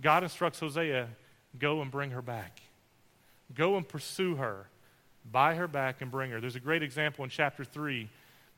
God 0.00 0.22
instructs 0.22 0.60
Hosea 0.60 1.08
go 1.58 1.80
and 1.80 1.90
bring 1.90 2.10
her 2.10 2.22
back. 2.22 2.60
Go 3.54 3.76
and 3.76 3.88
pursue 3.88 4.36
her 4.36 4.66
buy 5.24 5.54
her 5.54 5.68
back 5.68 6.00
and 6.00 6.10
bring 6.10 6.30
her. 6.30 6.40
There's 6.40 6.56
a 6.56 6.60
great 6.60 6.82
example 6.82 7.24
in 7.24 7.30
chapter 7.30 7.64
3. 7.64 8.08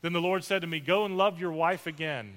Then 0.01 0.13
the 0.13 0.21
Lord 0.21 0.43
said 0.43 0.61
to 0.61 0.67
me, 0.67 0.79
Go 0.79 1.05
and 1.05 1.17
love 1.17 1.39
your 1.39 1.51
wife 1.51 1.87
again, 1.87 2.33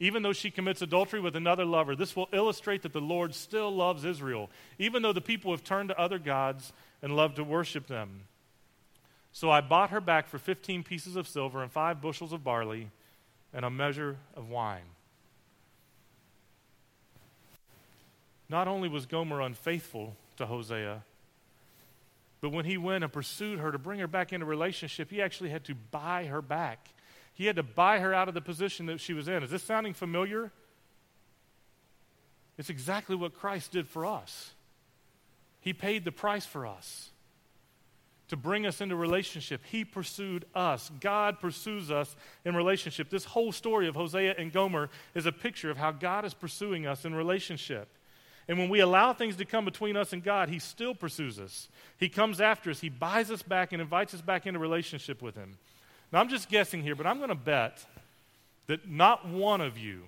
even 0.00 0.22
though 0.22 0.32
she 0.32 0.50
commits 0.50 0.82
adultery 0.82 1.20
with 1.20 1.36
another 1.36 1.64
lover. 1.64 1.94
This 1.94 2.16
will 2.16 2.28
illustrate 2.32 2.82
that 2.82 2.92
the 2.92 3.00
Lord 3.00 3.34
still 3.34 3.74
loves 3.74 4.04
Israel, 4.04 4.50
even 4.78 5.02
though 5.02 5.12
the 5.12 5.20
people 5.20 5.50
have 5.50 5.64
turned 5.64 5.90
to 5.90 5.98
other 5.98 6.18
gods 6.18 6.72
and 7.02 7.16
love 7.16 7.34
to 7.34 7.44
worship 7.44 7.86
them. 7.86 8.22
So 9.32 9.50
I 9.50 9.60
bought 9.60 9.90
her 9.90 10.00
back 10.00 10.28
for 10.28 10.38
15 10.38 10.84
pieces 10.84 11.16
of 11.16 11.26
silver 11.26 11.62
and 11.62 11.72
five 11.72 12.00
bushels 12.00 12.32
of 12.32 12.44
barley 12.44 12.90
and 13.52 13.64
a 13.64 13.70
measure 13.70 14.16
of 14.34 14.48
wine. 14.48 14.82
Not 18.48 18.68
only 18.68 18.88
was 18.88 19.06
Gomer 19.06 19.40
unfaithful 19.40 20.14
to 20.36 20.46
Hosea, 20.46 21.02
but 22.42 22.50
when 22.50 22.64
he 22.64 22.76
went 22.76 23.04
and 23.04 23.12
pursued 23.12 23.60
her 23.60 23.70
to 23.70 23.78
bring 23.78 24.00
her 24.00 24.08
back 24.08 24.32
into 24.32 24.44
relationship, 24.44 25.10
he 25.10 25.22
actually 25.22 25.50
had 25.50 25.64
to 25.64 25.74
buy 25.74 26.24
her 26.24 26.42
back. 26.42 26.88
He 27.32 27.46
had 27.46 27.56
to 27.56 27.62
buy 27.62 28.00
her 28.00 28.12
out 28.12 28.26
of 28.26 28.34
the 28.34 28.40
position 28.40 28.86
that 28.86 29.00
she 29.00 29.14
was 29.14 29.28
in. 29.28 29.44
Is 29.44 29.50
this 29.50 29.62
sounding 29.62 29.94
familiar? 29.94 30.50
It's 32.58 32.68
exactly 32.68 33.14
what 33.14 33.32
Christ 33.32 33.70
did 33.70 33.88
for 33.88 34.04
us. 34.04 34.50
He 35.60 35.72
paid 35.72 36.04
the 36.04 36.10
price 36.10 36.44
for 36.44 36.66
us 36.66 37.10
to 38.26 38.36
bring 38.36 38.66
us 38.66 38.80
into 38.80 38.96
relationship. 38.96 39.60
He 39.64 39.84
pursued 39.84 40.44
us. 40.52 40.90
God 41.00 41.38
pursues 41.38 41.92
us 41.92 42.16
in 42.44 42.56
relationship. 42.56 43.08
This 43.08 43.24
whole 43.24 43.52
story 43.52 43.86
of 43.86 43.94
Hosea 43.94 44.34
and 44.36 44.52
Gomer 44.52 44.90
is 45.14 45.26
a 45.26 45.32
picture 45.32 45.70
of 45.70 45.76
how 45.76 45.92
God 45.92 46.24
is 46.24 46.34
pursuing 46.34 46.88
us 46.88 47.04
in 47.04 47.14
relationship. 47.14 47.88
And 48.48 48.58
when 48.58 48.68
we 48.68 48.80
allow 48.80 49.12
things 49.12 49.36
to 49.36 49.44
come 49.44 49.64
between 49.64 49.96
us 49.96 50.12
and 50.12 50.22
God, 50.22 50.48
He 50.48 50.58
still 50.58 50.94
pursues 50.94 51.38
us. 51.38 51.68
He 51.96 52.08
comes 52.08 52.40
after 52.40 52.70
us. 52.70 52.80
He 52.80 52.88
buys 52.88 53.30
us 53.30 53.42
back 53.42 53.72
and 53.72 53.80
invites 53.80 54.14
us 54.14 54.20
back 54.20 54.46
into 54.46 54.58
relationship 54.58 55.22
with 55.22 55.36
Him. 55.36 55.58
Now, 56.12 56.20
I'm 56.20 56.28
just 56.28 56.48
guessing 56.48 56.82
here, 56.82 56.94
but 56.94 57.06
I'm 57.06 57.18
going 57.18 57.28
to 57.28 57.34
bet 57.34 57.84
that 58.66 58.88
not 58.88 59.28
one 59.28 59.60
of 59.60 59.78
you 59.78 60.02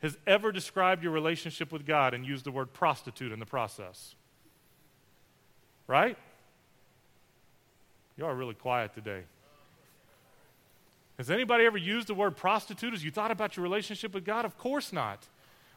has 0.00 0.16
ever 0.26 0.52
described 0.52 1.02
your 1.02 1.12
relationship 1.12 1.72
with 1.72 1.86
God 1.86 2.14
and 2.14 2.24
used 2.24 2.44
the 2.44 2.50
word 2.50 2.72
prostitute 2.72 3.32
in 3.32 3.38
the 3.38 3.46
process. 3.46 4.14
Right? 5.86 6.16
You 8.16 8.26
are 8.26 8.34
really 8.34 8.54
quiet 8.54 8.94
today. 8.94 9.22
Has 11.18 11.30
anybody 11.30 11.64
ever 11.64 11.78
used 11.78 12.06
the 12.06 12.14
word 12.14 12.36
prostitute 12.36 12.94
as 12.94 13.04
you 13.04 13.10
thought 13.10 13.32
about 13.32 13.56
your 13.56 13.64
relationship 13.64 14.14
with 14.14 14.24
God? 14.24 14.44
Of 14.44 14.56
course 14.56 14.92
not. 14.92 15.26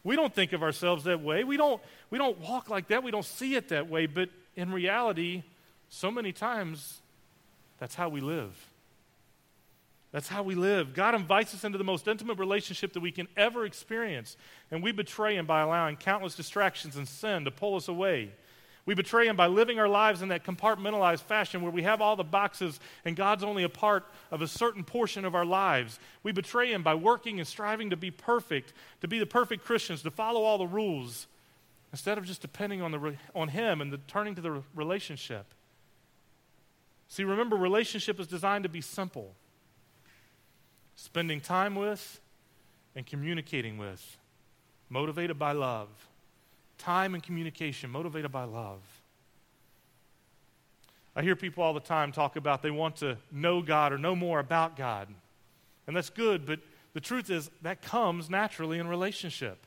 We 0.04 0.16
don't 0.16 0.34
think 0.34 0.54
of 0.54 0.64
ourselves 0.64 1.04
that 1.04 1.22
way. 1.22 1.44
We 1.44 1.58
don't, 1.58 1.82
we 2.10 2.18
don't 2.18 2.40
walk 2.40 2.70
like 2.70 2.88
that. 2.88 3.04
We 3.04 3.12
don't 3.12 3.26
see 3.26 3.56
it 3.56 3.70
that 3.70 3.90
way. 3.90 4.08
But 4.08 4.30
in 4.56 4.72
reality, 4.72 5.44
so 5.90 6.10
many 6.10 6.32
times, 6.32 7.02
that's 7.80 7.96
how 7.96 8.10
we 8.10 8.22
live. 8.22 8.56
That's 10.12 10.28
how 10.28 10.44
we 10.44 10.56
live. 10.56 10.94
God 10.94 11.16
invites 11.16 11.54
us 11.54 11.64
into 11.64 11.78
the 11.78 11.84
most 11.84 12.08
intimate 12.08 12.38
relationship 12.38 12.94
that 12.94 13.00
we 13.00 13.12
can 13.12 13.28
ever 13.38 13.66
experience, 13.66 14.36
and 14.70 14.84
we 14.84 14.92
betray 14.92 15.38
Him 15.38 15.46
by 15.46 15.62
allowing 15.62 15.96
countless 15.96 16.36
distractions 16.36 16.98
and 16.98 17.08
sin 17.08 17.46
to 17.46 17.52
pull 17.52 17.76
us 17.76 17.88
away. 17.88 18.32
We 18.86 18.96
betray 18.96 19.28
Him 19.28 19.36
by 19.36 19.48
living 19.48 19.80
our 19.80 19.88
lives 19.88 20.22
in 20.22 20.30
that 20.30 20.44
compartmentalized 20.44 21.22
fashion 21.22 21.62
where 21.62 21.72
we 21.72 21.84
have 21.84 22.02
all 22.02 22.16
the 22.16 22.24
boxes 22.24 22.80
and 23.06 23.16
God's 23.16 23.44
only 23.44 23.64
a 23.64 23.70
part 23.70 24.06
of 24.32 24.42
a 24.42 24.48
certain 24.48 24.84
portion 24.84 25.24
of 25.24 25.36
our 25.36 25.46
lives. 25.46 26.00
We 26.24 26.32
betray 26.32 26.74
Him 26.74 26.82
by 26.82 26.96
working 26.96 27.40
and 27.40 27.48
striving 27.48 27.92
to 27.92 27.98
be 27.98 28.10
perfect, 28.10 28.74
to 29.02 29.08
be 29.08 29.20
the 29.20 29.26
perfect 29.26 29.64
Christians, 29.64 30.02
to 30.04 30.12
follow 30.12 30.42
all 30.42 30.58
the 30.58 30.68
rules, 30.68 31.28
instead 31.92 32.18
of 32.18 32.26
just 32.26 32.42
depending 32.42 32.82
on, 32.82 32.92
the, 32.92 33.16
on 33.36 33.50
Him 33.50 33.82
and 33.82 33.94
the, 33.94 33.98
turning 34.08 34.34
to 34.36 34.42
the 34.42 34.64
relationship. 34.74 35.46
See, 37.08 37.24
remember, 37.24 37.58
relationship 37.58 38.20
is 38.20 38.28
designed 38.28 38.64
to 38.64 38.70
be 38.70 38.82
simple 38.82 39.36
spending 40.96 41.42
time 41.42 41.74
with 41.74 42.20
and 42.96 43.06
communicating 43.06 43.78
with, 43.78 44.18
motivated 44.90 45.40
by 45.40 45.52
love 45.52 45.88
time 46.82 47.14
and 47.14 47.24
communication 47.24 47.90
motivated 47.90 48.32
by 48.32 48.44
love. 48.44 48.80
I 51.16 51.22
hear 51.22 51.36
people 51.36 51.64
all 51.64 51.74
the 51.74 51.80
time 51.80 52.12
talk 52.12 52.36
about 52.36 52.62
they 52.62 52.72
want 52.72 52.98
to 52.98 53.18
know 53.32 53.62
God 53.62 53.94
or 53.94 53.98
know 53.98 54.16
more 54.16 54.40
about 54.40 54.76
God. 54.76 55.08
And 55.88 55.96
that's 55.96 56.10
good, 56.10 56.46
but 56.46 56.60
the 56.94 57.02
truth 57.02 57.30
is 57.30 57.50
that 57.62 57.82
comes 57.82 58.30
naturally 58.30 58.80
in 58.80 58.88
relationship. 58.88 59.58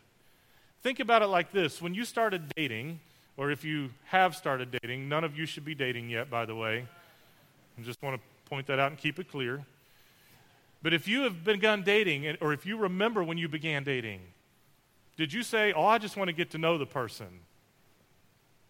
Think 0.82 1.00
about 1.00 1.22
it 1.22 1.26
like 1.26 1.52
this 1.52 1.80
when 1.80 1.94
you 1.94 2.04
started 2.04 2.52
dating, 2.56 3.00
or 3.36 3.50
if 3.50 3.64
you 3.64 3.90
have 4.06 4.34
started 4.34 4.76
dating, 4.82 5.08
none 5.08 5.24
of 5.24 5.36
you 5.36 5.46
should 5.46 5.64
be 5.64 5.74
dating 5.74 6.10
yet, 6.10 6.30
by 6.30 6.44
the 6.44 6.54
way. 6.54 6.86
I 7.78 7.82
just 7.82 8.02
want 8.02 8.20
to 8.20 8.50
point 8.50 8.66
that 8.66 8.78
out 8.78 8.90
and 8.90 8.98
keep 8.98 9.18
it 9.18 9.30
clear. 9.30 9.64
But 10.82 10.92
if 10.92 11.08
you 11.08 11.22
have 11.22 11.44
begun 11.44 11.82
dating, 11.82 12.36
or 12.40 12.52
if 12.52 12.66
you 12.66 12.76
remember 12.76 13.24
when 13.24 13.38
you 13.38 13.48
began 13.48 13.84
dating, 13.84 14.20
Did 15.16 15.32
you 15.32 15.42
say, 15.42 15.72
Oh, 15.72 15.84
I 15.84 15.98
just 15.98 16.16
want 16.16 16.28
to 16.28 16.34
get 16.34 16.50
to 16.50 16.58
know 16.58 16.78
the 16.78 16.86
person? 16.86 17.40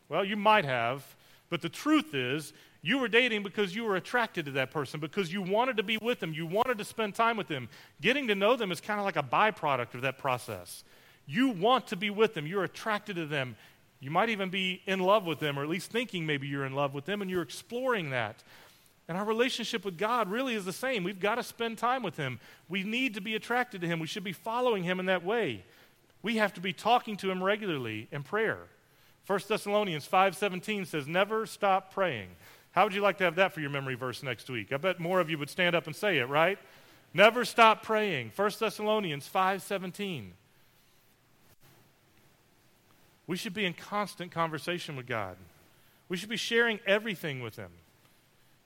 Well, 0.08 0.24
you 0.24 0.36
might 0.36 0.64
have, 0.64 1.16
but 1.50 1.62
the 1.62 1.68
truth 1.68 2.14
is, 2.14 2.52
you 2.82 2.98
were 2.98 3.08
dating 3.08 3.42
because 3.42 3.74
you 3.74 3.84
were 3.84 3.96
attracted 3.96 4.44
to 4.44 4.50
that 4.52 4.70
person, 4.70 5.00
because 5.00 5.32
you 5.32 5.40
wanted 5.40 5.78
to 5.78 5.82
be 5.82 5.96
with 5.96 6.20
them, 6.20 6.34
you 6.34 6.46
wanted 6.46 6.76
to 6.76 6.84
spend 6.84 7.14
time 7.14 7.38
with 7.38 7.48
them. 7.48 7.70
Getting 8.02 8.28
to 8.28 8.34
know 8.34 8.56
them 8.56 8.70
is 8.70 8.80
kind 8.80 9.00
of 9.00 9.06
like 9.06 9.16
a 9.16 9.22
byproduct 9.22 9.94
of 9.94 10.02
that 10.02 10.18
process. 10.18 10.84
You 11.26 11.48
want 11.48 11.86
to 11.88 11.96
be 11.96 12.10
with 12.10 12.34
them, 12.34 12.46
you're 12.46 12.64
attracted 12.64 13.16
to 13.16 13.24
them. 13.24 13.56
You 14.00 14.10
might 14.10 14.28
even 14.28 14.50
be 14.50 14.82
in 14.86 15.00
love 15.00 15.24
with 15.24 15.40
them, 15.40 15.58
or 15.58 15.62
at 15.62 15.68
least 15.70 15.90
thinking 15.90 16.26
maybe 16.26 16.46
you're 16.46 16.66
in 16.66 16.74
love 16.74 16.92
with 16.92 17.06
them, 17.06 17.22
and 17.22 17.30
you're 17.30 17.40
exploring 17.40 18.10
that. 18.10 18.42
And 19.08 19.16
our 19.16 19.24
relationship 19.24 19.82
with 19.82 19.96
God 19.96 20.30
really 20.30 20.54
is 20.54 20.66
the 20.66 20.72
same. 20.72 21.04
We've 21.04 21.18
got 21.18 21.36
to 21.36 21.42
spend 21.42 21.78
time 21.78 22.02
with 22.02 22.18
Him. 22.18 22.38
We 22.68 22.82
need 22.82 23.14
to 23.14 23.22
be 23.22 23.34
attracted 23.34 23.80
to 23.80 23.86
Him. 23.86 23.98
We 23.98 24.06
should 24.06 24.24
be 24.24 24.32
following 24.32 24.82
Him 24.82 25.00
in 25.00 25.06
that 25.06 25.24
way. 25.24 25.64
We 26.24 26.38
have 26.38 26.54
to 26.54 26.60
be 26.60 26.72
talking 26.72 27.16
to 27.18 27.30
Him 27.30 27.44
regularly 27.44 28.08
in 28.10 28.22
prayer. 28.22 28.58
1 29.26 29.46
Thessalonians 29.46 30.06
5:17 30.06 30.86
says, 30.86 31.06
"Never 31.06 31.44
stop 31.44 31.92
praying." 31.92 32.34
How 32.72 32.84
would 32.84 32.94
you 32.94 33.02
like 33.02 33.18
to 33.18 33.24
have 33.24 33.36
that 33.36 33.52
for 33.52 33.60
your 33.60 33.70
memory 33.70 33.94
verse 33.94 34.22
next 34.22 34.48
week? 34.50 34.72
I 34.72 34.78
bet 34.78 34.98
more 34.98 35.20
of 35.20 35.30
you 35.30 35.38
would 35.38 35.50
stand 35.50 35.76
up 35.76 35.86
and 35.86 35.94
say 35.94 36.18
it, 36.18 36.24
right? 36.24 36.58
Never 37.12 37.44
stop 37.44 37.84
praying. 37.84 38.30
1 38.30 38.58
Thessalonians 38.58 39.28
5:17. 39.28 40.34
We 43.26 43.36
should 43.36 43.54
be 43.54 43.64
in 43.64 43.74
constant 43.74 44.32
conversation 44.32 44.96
with 44.96 45.06
God. 45.06 45.36
We 46.08 46.16
should 46.16 46.28
be 46.28 46.36
sharing 46.36 46.80
everything 46.86 47.40
with 47.40 47.56
him 47.56 47.70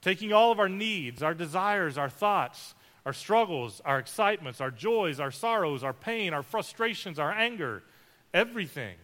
taking 0.01 0.33
all 0.33 0.53
of 0.53 0.61
our 0.61 0.69
needs, 0.69 1.23
our 1.23 1.35
desires, 1.35 1.99
our 1.99 2.09
thoughts, 2.09 2.75
our 3.07 3.13
struggles, 3.13 3.81
our 3.85 3.99
excitements, 3.99 4.61
our 4.61 4.71
joys, 4.71 5.21
our 5.21 5.31
sorrows, 5.31 5.83
our 5.83 5.93
pain, 5.93 6.35
our 6.35 6.43
frustrations, 6.43 7.19
our 7.19 7.33
anger, 7.33 7.83
everything. 8.35 8.97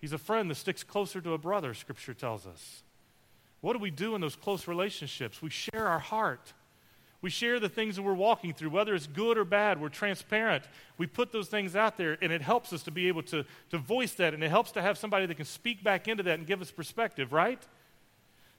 He's 0.00 0.12
a 0.12 0.18
friend 0.18 0.50
that 0.50 0.56
sticks 0.56 0.82
closer 0.82 1.20
to 1.20 1.32
a 1.32 1.38
brother, 1.38 1.74
Scripture 1.74 2.14
tells 2.14 2.46
us. 2.46 2.82
What 3.60 3.74
do 3.74 3.78
we 3.78 3.92
do 3.92 4.14
in 4.16 4.20
those 4.20 4.34
close 4.34 4.66
relationships? 4.66 5.40
We 5.40 5.50
share 5.50 5.86
our 5.86 6.00
heart. 6.00 6.52
We 7.22 7.30
share 7.30 7.60
the 7.60 7.68
things 7.68 7.94
that 7.94 8.02
we're 8.02 8.14
walking 8.14 8.52
through, 8.52 8.70
whether 8.70 8.96
it's 8.96 9.06
good 9.06 9.38
or 9.38 9.44
bad. 9.44 9.80
We're 9.80 9.88
transparent. 9.88 10.64
We 10.98 11.06
put 11.06 11.30
those 11.30 11.46
things 11.46 11.76
out 11.76 11.96
there, 11.96 12.18
and 12.20 12.32
it 12.32 12.42
helps 12.42 12.72
us 12.72 12.82
to 12.82 12.90
be 12.90 13.06
able 13.06 13.22
to, 13.24 13.44
to 13.70 13.78
voice 13.78 14.14
that, 14.14 14.34
and 14.34 14.42
it 14.42 14.50
helps 14.50 14.72
to 14.72 14.82
have 14.82 14.98
somebody 14.98 15.26
that 15.26 15.36
can 15.36 15.46
speak 15.46 15.84
back 15.84 16.08
into 16.08 16.24
that 16.24 16.38
and 16.40 16.48
give 16.48 16.60
us 16.60 16.72
perspective, 16.72 17.32
right? 17.32 17.62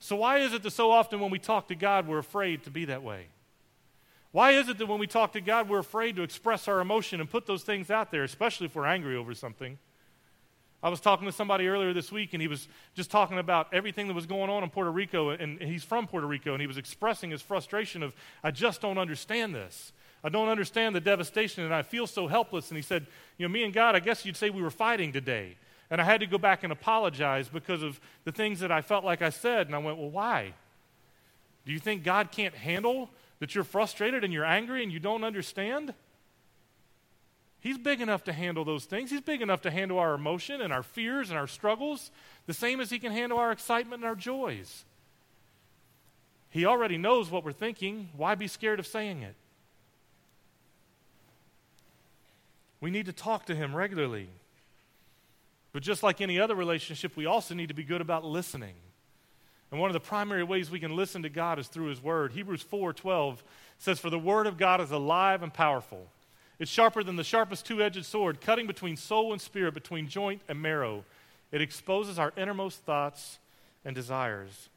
So, 0.04 0.18
why 0.18 0.40
is 0.40 0.52
it 0.52 0.64
that 0.64 0.72
so 0.72 0.92
often 0.92 1.22
when 1.22 1.32
we 1.32 1.40
talk 1.40 1.70
to 1.70 1.76
God, 1.76 2.10
we're 2.10 2.18
afraid 2.18 2.66
to 2.66 2.70
be 2.70 2.84
that 2.86 3.04
way? 3.04 3.28
Why 4.34 4.52
is 4.52 4.68
it 4.68 4.78
that 4.80 4.88
when 4.88 5.00
we 5.00 5.08
talk 5.08 5.32
to 5.32 5.40
God, 5.40 5.70
we're 5.70 5.80
afraid 5.80 6.18
to 6.18 6.24
express 6.24 6.68
our 6.68 6.82
emotion 6.82 7.22
and 7.22 7.30
put 7.30 7.46
those 7.46 7.64
things 7.64 7.90
out 7.90 8.12
there, 8.12 8.26
especially 8.26 8.66
if 8.66 8.76
we're 8.76 8.86
angry 8.86 9.16
over 9.16 9.34
something? 9.34 9.78
I 10.84 10.90
was 10.90 11.00
talking 11.00 11.26
to 11.26 11.32
somebody 11.32 11.70
earlier 11.70 11.94
this 11.94 12.12
week, 12.12 12.34
and 12.34 12.42
he 12.42 12.50
was 12.50 12.68
just 12.94 13.12
talking 13.12 13.40
about 13.40 13.74
everything 13.74 14.10
that 14.10 14.14
was 14.14 14.26
going 14.26 14.50
on 14.50 14.62
in 14.62 14.70
Puerto 14.70 14.92
Rico, 14.92 15.30
and 15.30 15.62
he's 15.62 15.86
from 15.86 16.06
Puerto 16.06 16.28
Rico, 16.28 16.52
and 16.52 16.60
he 16.60 16.68
was 16.68 16.78
expressing 16.78 17.32
his 17.32 17.42
frustration 17.42 18.04
of, 18.04 18.14
I 18.44 18.52
just 18.52 18.82
don't 18.82 18.98
understand 18.98 19.56
this. 19.56 19.94
I 20.22 20.28
don't 20.28 20.50
understand 20.50 20.98
the 20.98 21.02
devastation, 21.02 21.64
and 21.64 21.74
I 21.74 21.82
feel 21.82 22.08
so 22.08 22.28
helpless. 22.28 22.72
And 22.72 22.76
he 22.76 22.84
said, 22.84 23.08
You 23.38 23.48
know, 23.48 23.54
me 23.54 23.64
and 23.64 23.74
God, 23.74 23.96
I 23.96 24.02
guess 24.02 24.26
you'd 24.26 24.36
say 24.36 24.50
we 24.50 24.62
were 24.62 24.70
fighting 24.70 25.14
today. 25.14 25.56
And 25.90 26.02
I 26.02 26.04
had 26.04 26.22
to 26.22 26.26
go 26.26 26.38
back 26.38 26.64
and 26.64 26.72
apologize 26.72 27.50
because 27.50 27.84
of 27.84 28.00
the 28.24 28.32
things 28.32 28.60
that 28.62 28.72
I 28.72 28.82
felt 28.82 29.04
like 29.04 29.22
I 29.22 29.30
said. 29.30 29.68
And 29.68 29.76
I 29.76 29.80
went, 29.80 29.98
Well, 29.98 30.10
why? 30.10 30.54
Do 31.66 31.72
you 31.72 31.80
think 31.80 32.04
God 32.04 32.32
can't 32.32 32.56
handle 32.56 33.10
that 33.40 33.56
you're 33.56 33.64
frustrated 33.64 34.24
and 34.24 34.34
you're 34.34 34.46
angry 34.46 34.84
and 34.84 34.92
you 34.92 35.00
don't 35.00 35.24
understand? 35.24 35.94
He's 37.60 37.78
big 37.78 38.02
enough 38.02 38.26
to 38.26 38.34
handle 38.34 38.66
those 38.66 38.84
things. 38.84 39.10
He's 39.10 39.22
big 39.22 39.42
enough 39.42 39.62
to 39.62 39.72
handle 39.72 39.98
our 39.98 40.16
emotion 40.16 40.60
and 40.60 40.74
our 40.74 40.84
fears 40.84 41.30
and 41.30 41.40
our 41.40 41.48
struggles, 41.48 42.12
the 42.46 42.54
same 42.54 42.82
as 42.82 42.90
He 42.90 43.00
can 43.00 43.14
handle 43.14 43.38
our 43.38 43.54
excitement 43.54 44.02
and 44.02 44.10
our 44.10 44.16
joys. 44.16 44.84
He 46.50 46.66
already 46.66 46.98
knows 46.98 47.32
what 47.32 47.46
we're 47.46 47.54
thinking. 47.54 48.10
Why 48.18 48.36
be 48.36 48.48
scared 48.48 48.80
of 48.80 48.86
saying 48.86 49.22
it? 49.22 49.36
We 52.82 52.92
need 52.92 53.06
to 53.06 53.14
talk 53.14 53.46
to 53.46 53.56
Him 53.56 53.74
regularly. 53.74 54.28
But 55.74 55.84
just 55.84 56.04
like 56.04 56.22
any 56.22 56.40
other 56.40 56.56
relationship, 56.56 57.18
we 57.18 57.26
also 57.26 57.54
need 57.54 57.68
to 57.68 57.74
be 57.74 57.84
good 57.84 58.00
about 58.00 58.24
listening. 58.24 58.76
And 59.72 59.82
one 59.82 59.90
of 59.90 59.94
the 59.94 60.00
primary 60.00 60.44
ways 60.44 60.70
we 60.70 60.80
can 60.80 60.96
listen 60.96 61.24
to 61.24 61.30
God 61.30 61.58
is 61.58 61.68
through 61.68 61.88
His 61.88 62.02
Word. 62.02 62.34
Hebrews 62.34 62.62
4:12 62.62 63.44
says, 63.80 64.00
"For 64.00 64.12
the 64.12 64.20
Word 64.20 64.46
of 64.46 64.58
God 64.58 64.80
is 64.80 64.92
alive 64.92 65.42
and 65.42 65.52
powerful. 65.52 66.12
It's 66.60 66.70
sharper 66.70 67.04
than 67.04 67.16
the 67.16 67.24
sharpest 67.24 67.66
two-edged 67.66 68.06
sword, 68.06 68.40
cutting 68.40 68.68
between 68.68 68.96
soul 68.96 69.34
and 69.34 69.42
spirit, 69.42 69.74
between 69.74 70.08
joint 70.08 70.44
and 70.48 70.62
marrow. 70.62 71.04
It 71.52 71.62
exposes 71.62 72.20
our 72.20 72.32
innermost 72.38 72.84
thoughts 72.84 73.40
and 73.84 73.96
desires." 73.96 74.70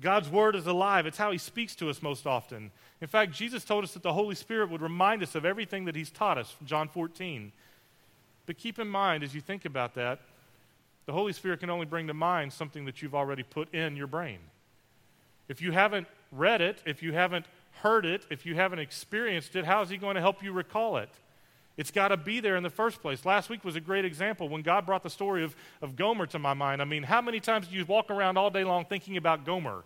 God's 0.00 0.28
Word 0.28 0.54
is 0.54 0.68
alive. 0.68 1.04
It's 1.04 1.18
how 1.18 1.32
He 1.32 1.38
speaks 1.38 1.74
to 1.76 1.90
us 1.90 2.00
most 2.00 2.24
often. 2.24 2.70
In 3.00 3.08
fact, 3.08 3.32
Jesus 3.32 3.64
told 3.64 3.82
us 3.82 3.92
that 3.94 4.04
the 4.04 4.12
Holy 4.12 4.36
Spirit 4.36 4.70
would 4.70 4.82
remind 4.82 5.22
us 5.22 5.34
of 5.34 5.44
everything 5.44 5.84
that 5.86 5.96
He's 5.96 6.10
taught 6.10 6.38
us, 6.38 6.54
John 6.64 6.88
14. 6.88 7.52
But 8.46 8.56
keep 8.56 8.78
in 8.78 8.88
mind, 8.88 9.24
as 9.24 9.34
you 9.34 9.40
think 9.40 9.64
about 9.64 9.94
that, 9.94 10.20
the 11.06 11.12
Holy 11.12 11.32
Spirit 11.32 11.60
can 11.60 11.70
only 11.70 11.86
bring 11.86 12.06
to 12.06 12.14
mind 12.14 12.52
something 12.52 12.84
that 12.86 13.02
you've 13.02 13.14
already 13.14 13.42
put 13.42 13.72
in 13.74 13.96
your 13.96 14.06
brain. 14.06 14.38
If 15.48 15.60
you 15.60 15.72
haven't 15.72 16.06
read 16.32 16.60
it, 16.60 16.82
if 16.86 17.02
you 17.02 17.12
haven't 17.12 17.46
heard 17.82 18.06
it, 18.06 18.24
if 18.30 18.46
you 18.46 18.54
haven't 18.54 18.78
experienced 18.78 19.56
it, 19.56 19.64
how 19.64 19.82
is 19.82 19.90
He 19.90 19.96
going 19.96 20.14
to 20.14 20.20
help 20.20 20.42
you 20.42 20.52
recall 20.52 20.96
it? 20.96 21.10
It's 21.76 21.90
got 21.90 22.08
to 22.08 22.16
be 22.16 22.40
there 22.40 22.56
in 22.56 22.62
the 22.62 22.70
first 22.70 23.02
place. 23.02 23.24
Last 23.24 23.50
week 23.50 23.64
was 23.64 23.74
a 23.74 23.80
great 23.80 24.04
example 24.04 24.48
when 24.48 24.62
God 24.62 24.86
brought 24.86 25.02
the 25.02 25.10
story 25.10 25.42
of, 25.42 25.56
of 25.82 25.96
Gomer 25.96 26.26
to 26.26 26.38
my 26.38 26.54
mind. 26.54 26.80
I 26.80 26.84
mean, 26.84 27.02
how 27.02 27.20
many 27.20 27.40
times 27.40 27.66
do 27.66 27.76
you 27.76 27.84
walk 27.84 28.10
around 28.10 28.38
all 28.38 28.48
day 28.48 28.62
long 28.62 28.84
thinking 28.84 29.16
about 29.16 29.44
Gomer? 29.44 29.82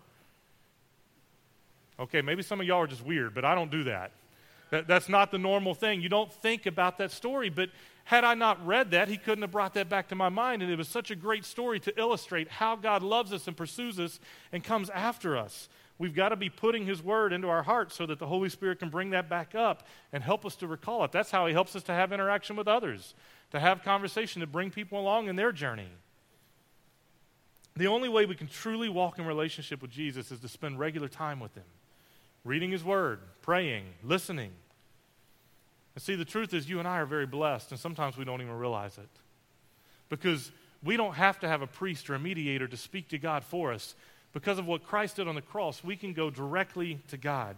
Okay, 1.99 2.21
maybe 2.21 2.43
some 2.43 2.61
of 2.61 2.67
y'all 2.67 2.81
are 2.81 2.87
just 2.87 3.03
weird, 3.03 3.33
but 3.33 3.43
I 3.43 3.55
don't 3.55 3.71
do 3.71 3.83
that. 3.85 4.11
That 4.71 4.87
that's 4.87 5.09
not 5.09 5.31
the 5.31 5.37
normal 5.37 5.73
thing. 5.73 6.01
You 6.01 6.09
don't 6.09 6.31
think 6.31 6.65
about 6.65 6.97
that 6.99 7.11
story, 7.11 7.49
but 7.49 7.69
had 8.03 8.23
I 8.23 8.33
not 8.33 8.65
read 8.65 8.91
that, 8.91 9.07
he 9.07 9.17
couldn't 9.17 9.43
have 9.43 9.51
brought 9.51 9.75
that 9.75 9.89
back 9.89 10.07
to 10.09 10.15
my 10.15 10.29
mind. 10.29 10.63
And 10.63 10.71
it 10.71 10.77
was 10.77 10.87
such 10.87 11.11
a 11.11 11.15
great 11.15 11.45
story 11.45 11.79
to 11.81 11.99
illustrate 11.99 12.49
how 12.49 12.75
God 12.75 13.03
loves 13.03 13.31
us 13.33 13.47
and 13.47 13.55
pursues 13.55 13.99
us 13.99 14.19
and 14.51 14.63
comes 14.63 14.89
after 14.89 15.37
us. 15.37 15.69
We've 15.99 16.15
got 16.15 16.29
to 16.29 16.37
be 16.37 16.49
putting 16.49 16.85
his 16.85 17.03
word 17.03 17.33
into 17.33 17.49
our 17.49 17.61
hearts 17.61 17.93
so 17.95 18.05
that 18.05 18.19
the 18.19 18.25
Holy 18.25 18.49
Spirit 18.49 18.79
can 18.79 18.89
bring 18.89 19.09
that 19.09 19.29
back 19.29 19.53
up 19.53 19.85
and 20.13 20.23
help 20.23 20.45
us 20.45 20.55
to 20.57 20.67
recall 20.67 21.03
it. 21.03 21.11
That's 21.11 21.29
how 21.29 21.45
he 21.45 21.53
helps 21.53 21.75
us 21.75 21.83
to 21.83 21.91
have 21.91 22.13
interaction 22.13 22.55
with 22.55 22.67
others, 22.69 23.13
to 23.51 23.59
have 23.59 23.83
conversation, 23.83 24.39
to 24.39 24.47
bring 24.47 24.71
people 24.71 24.99
along 24.99 25.27
in 25.27 25.35
their 25.35 25.51
journey. 25.51 25.89
The 27.75 27.87
only 27.87 28.09
way 28.09 28.25
we 28.25 28.35
can 28.35 28.47
truly 28.47 28.89
walk 28.89 29.19
in 29.19 29.25
relationship 29.25 29.81
with 29.81 29.91
Jesus 29.91 30.31
is 30.31 30.39
to 30.39 30.47
spend 30.47 30.79
regular 30.79 31.09
time 31.09 31.39
with 31.39 31.53
him, 31.53 31.65
reading 32.43 32.71
his 32.71 32.83
word, 32.83 33.19
praying, 33.41 33.85
listening 34.03 34.51
and 35.99 36.03
see, 36.05 36.15
the 36.15 36.23
truth 36.23 36.53
is, 36.53 36.69
you 36.69 36.79
and 36.79 36.87
I 36.87 36.99
are 36.99 37.05
very 37.05 37.25
blessed, 37.25 37.71
and 37.71 37.79
sometimes 37.79 38.15
we 38.15 38.23
don't 38.23 38.41
even 38.41 38.53
realize 38.53 38.97
it. 38.97 39.09
Because 40.07 40.49
we 40.81 40.95
don't 40.95 41.15
have 41.15 41.41
to 41.41 41.47
have 41.49 41.61
a 41.61 41.67
priest 41.67 42.09
or 42.09 42.15
a 42.15 42.19
mediator 42.19 42.69
to 42.69 42.77
speak 42.77 43.09
to 43.09 43.17
God 43.17 43.43
for 43.43 43.73
us. 43.73 43.95
Because 44.31 44.59
of 44.59 44.65
what 44.65 44.85
Christ 44.85 45.17
did 45.17 45.27
on 45.27 45.35
the 45.35 45.41
cross, 45.41 45.83
we 45.83 45.97
can 45.97 46.13
go 46.13 46.29
directly 46.29 47.01
to 47.09 47.17
God. 47.17 47.57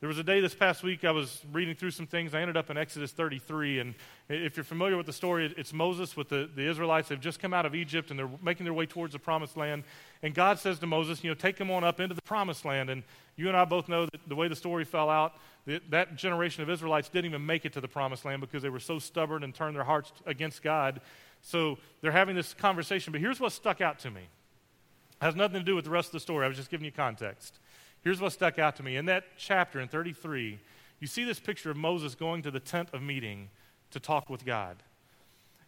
There 0.00 0.08
was 0.08 0.16
a 0.16 0.24
day 0.24 0.40
this 0.40 0.54
past 0.54 0.82
week 0.82 1.04
I 1.04 1.10
was 1.10 1.42
reading 1.52 1.74
through 1.74 1.90
some 1.90 2.06
things. 2.06 2.34
I 2.34 2.40
ended 2.40 2.56
up 2.56 2.70
in 2.70 2.78
Exodus 2.78 3.12
33. 3.12 3.80
And 3.80 3.94
if 4.30 4.56
you're 4.56 4.64
familiar 4.64 4.96
with 4.96 5.04
the 5.04 5.12
story, 5.12 5.52
it's 5.58 5.74
Moses 5.74 6.16
with 6.16 6.30
the, 6.30 6.48
the 6.56 6.66
Israelites. 6.66 7.10
They've 7.10 7.20
just 7.20 7.38
come 7.38 7.52
out 7.52 7.66
of 7.66 7.74
Egypt 7.74 8.08
and 8.08 8.18
they're 8.18 8.30
making 8.42 8.64
their 8.64 8.72
way 8.72 8.86
towards 8.86 9.12
the 9.12 9.18
promised 9.18 9.58
land. 9.58 9.84
And 10.22 10.34
God 10.34 10.58
says 10.58 10.78
to 10.78 10.86
Moses, 10.86 11.22
You 11.22 11.28
know, 11.28 11.34
take 11.34 11.58
them 11.58 11.70
on 11.70 11.84
up 11.84 12.00
into 12.00 12.14
the 12.14 12.22
promised 12.22 12.64
land. 12.64 12.88
And 12.88 13.02
you 13.36 13.48
and 13.48 13.56
I 13.56 13.66
both 13.66 13.90
know 13.90 14.06
that 14.06 14.26
the 14.26 14.34
way 14.34 14.48
the 14.48 14.56
story 14.56 14.86
fell 14.86 15.10
out, 15.10 15.34
that, 15.66 15.82
that 15.90 16.16
generation 16.16 16.62
of 16.62 16.70
Israelites 16.70 17.10
didn't 17.10 17.26
even 17.26 17.44
make 17.44 17.66
it 17.66 17.74
to 17.74 17.82
the 17.82 17.88
promised 17.88 18.24
land 18.24 18.40
because 18.40 18.62
they 18.62 18.70
were 18.70 18.80
so 18.80 18.98
stubborn 18.98 19.44
and 19.44 19.54
turned 19.54 19.76
their 19.76 19.84
hearts 19.84 20.14
against 20.24 20.62
God. 20.62 21.02
So 21.42 21.76
they're 22.00 22.10
having 22.10 22.36
this 22.36 22.54
conversation. 22.54 23.12
But 23.12 23.20
here's 23.20 23.38
what 23.38 23.52
stuck 23.52 23.82
out 23.82 23.98
to 23.98 24.10
me. 24.10 24.22
It 24.22 25.24
has 25.26 25.36
nothing 25.36 25.58
to 25.58 25.64
do 25.64 25.76
with 25.76 25.84
the 25.84 25.90
rest 25.90 26.08
of 26.08 26.12
the 26.12 26.20
story. 26.20 26.46
I 26.46 26.48
was 26.48 26.56
just 26.56 26.70
giving 26.70 26.86
you 26.86 26.92
context. 26.92 27.58
Here's 28.02 28.20
what 28.20 28.32
stuck 28.32 28.58
out 28.58 28.76
to 28.76 28.82
me. 28.82 28.96
In 28.96 29.06
that 29.06 29.24
chapter, 29.36 29.80
in 29.80 29.88
33, 29.88 30.58
you 31.00 31.06
see 31.06 31.24
this 31.24 31.40
picture 31.40 31.70
of 31.70 31.76
Moses 31.76 32.14
going 32.14 32.42
to 32.42 32.50
the 32.50 32.60
tent 32.60 32.88
of 32.92 33.02
meeting 33.02 33.50
to 33.90 34.00
talk 34.00 34.30
with 34.30 34.44
God. 34.44 34.76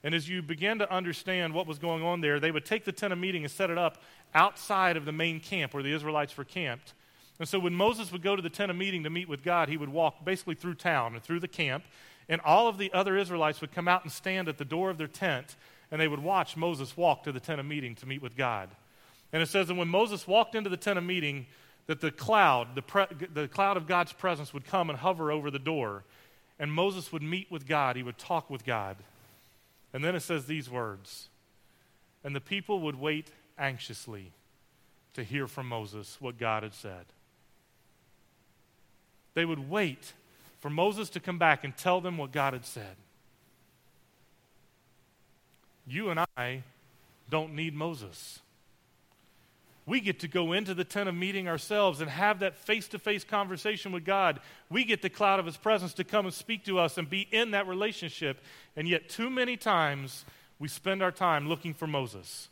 And 0.05 0.15
as 0.15 0.29
you 0.29 0.43
begin 0.43 0.79
to 0.79 0.93
understand 0.93 1.55
what 1.55 1.67
was 1.67 1.79
going 1.79 2.03
on 2.03 2.21
there, 2.21 2.41
they 2.41 2.51
would 2.51 2.65
take 2.65 2.85
the 2.85 2.93
tent 2.93 3.13
of 3.13 3.19
meeting 3.19 3.45
and 3.45 3.51
set 3.51 3.71
it 3.71 3.79
up 3.79 4.03
outside 4.35 4.97
of 4.97 5.05
the 5.05 5.13
main 5.13 5.39
camp 5.41 5.75
where 5.75 5.83
the 5.83 5.93
Israelites 5.93 6.37
were 6.37 6.45
camped. 6.45 6.95
And 7.39 7.49
so 7.49 7.59
when 7.59 7.75
Moses 7.75 8.11
would 8.13 8.23
go 8.23 8.35
to 8.35 8.43
the 8.43 8.51
tent 8.51 8.71
of 8.71 8.77
meeting 8.77 9.05
to 9.05 9.11
meet 9.11 9.29
with 9.29 9.43
God, 9.43 9.69
he 9.69 9.77
would 9.77 9.89
walk 9.89 10.25
basically 10.25 10.55
through 10.55 10.75
town 10.75 11.15
and 11.15 11.23
through 11.23 11.41
the 11.41 11.49
camp. 11.49 11.85
And 12.29 12.41
all 12.41 12.69
of 12.69 12.79
the 12.79 12.93
other 12.93 13.17
Israelites 13.17 13.61
would 13.61 13.73
come 13.73 13.89
out 13.89 14.05
and 14.05 14.13
stand 14.13 14.49
at 14.49 14.59
the 14.59 14.65
door 14.65 14.91
of 14.91 14.99
their 14.99 15.09
tent, 15.09 15.57
and 15.91 16.01
they 16.01 16.09
would 16.09 16.23
watch 16.23 16.57
Moses 16.57 16.97
walk 16.97 17.25
to 17.25 17.33
the 17.33 17.41
tent 17.41 17.61
of 17.61 17.67
meeting 17.67 17.95
to 17.97 18.07
meet 18.07 18.23
with 18.23 18.37
God. 18.37 18.71
And 19.33 19.43
it 19.43 19.49
says 19.49 19.69
that 19.69 19.75
when 19.75 19.89
Moses 19.89 20.27
walked 20.27 20.55
into 20.55 20.71
the 20.71 20.77
tent 20.77 20.99
of 20.99 21.05
meeting, 21.05 21.47
that 21.87 22.01
the 22.01 22.11
cloud, 22.11 22.75
the, 22.75 22.83
pre- 22.83 23.07
the 23.33 23.49
cloud 23.49 23.77
of 23.77 23.87
God's 23.87 24.13
presence 24.13 24.55
would 24.55 24.65
come 24.65 24.91
and 24.91 24.99
hover 24.99 25.31
over 25.31 25.51
the 25.51 25.59
door. 25.59 26.05
and 26.59 26.73
Moses 26.73 27.13
would 27.13 27.23
meet 27.23 27.51
with 27.51 27.67
God, 27.67 27.97
he 27.97 28.03
would 28.03 28.19
talk 28.19 28.49
with 28.49 28.65
God. 28.65 28.97
And 29.93 30.05
then 30.05 30.15
it 30.15 30.21
says 30.21 30.47
these 30.47 30.71
words 30.71 31.29
And 32.25 32.35
the 32.35 32.41
people 32.41 32.81
would 32.81 32.99
wait 32.99 33.31
anxiously 33.59 34.33
to 35.15 35.23
hear 35.23 35.47
from 35.47 35.69
Moses 35.69 36.17
what 36.21 36.39
God 36.39 36.63
had 36.63 36.75
said. 36.75 37.05
They 39.35 39.45
would 39.45 39.71
wait 39.71 40.13
for 40.61 40.71
Moses 40.71 41.11
to 41.11 41.21
come 41.21 41.39
back 41.39 41.65
and 41.65 41.77
tell 41.77 42.01
them 42.01 42.17
what 42.17 42.33
God 42.33 42.53
had 42.53 42.65
said. 42.65 42.97
You 45.87 46.11
and 46.11 46.21
I 46.37 46.63
don't 47.29 47.55
need 47.55 47.75
Moses. 47.75 48.42
We 49.85 50.01
get 50.01 50.21
to 50.21 50.29
go 50.29 50.53
into 50.53 50.75
the 50.75 50.85
tent 50.85 51.09
of 51.09 51.15
meeting 51.15 51.49
ourselves 51.49 52.01
and 52.01 52.09
have 52.09 52.39
that 52.39 52.57
face 52.57 52.87
to 52.89 52.99
face 52.99 53.25
conversation 53.25 53.91
with 53.91 54.05
God. 54.05 54.41
We 54.71 54.85
get 54.85 55.03
the 55.03 55.11
cloud 55.11 55.41
of 55.41 55.47
His 55.47 55.57
presence 55.57 55.93
to 55.95 56.05
come 56.05 56.25
and 56.25 56.35
speak 56.35 56.65
to 56.67 56.79
us 56.79 56.99
and 56.99 57.11
be 57.11 57.27
in 57.33 57.51
that 57.51 57.67
relationship. 57.67 58.41
And 58.77 58.87
yet, 58.87 59.09
too 59.09 59.29
many 59.29 59.57
times, 59.57 60.25
we 60.61 60.69
spend 60.69 61.03
our 61.03 61.11
time 61.11 61.49
looking 61.49 61.75
for 61.75 61.89
Moses. 61.89 62.49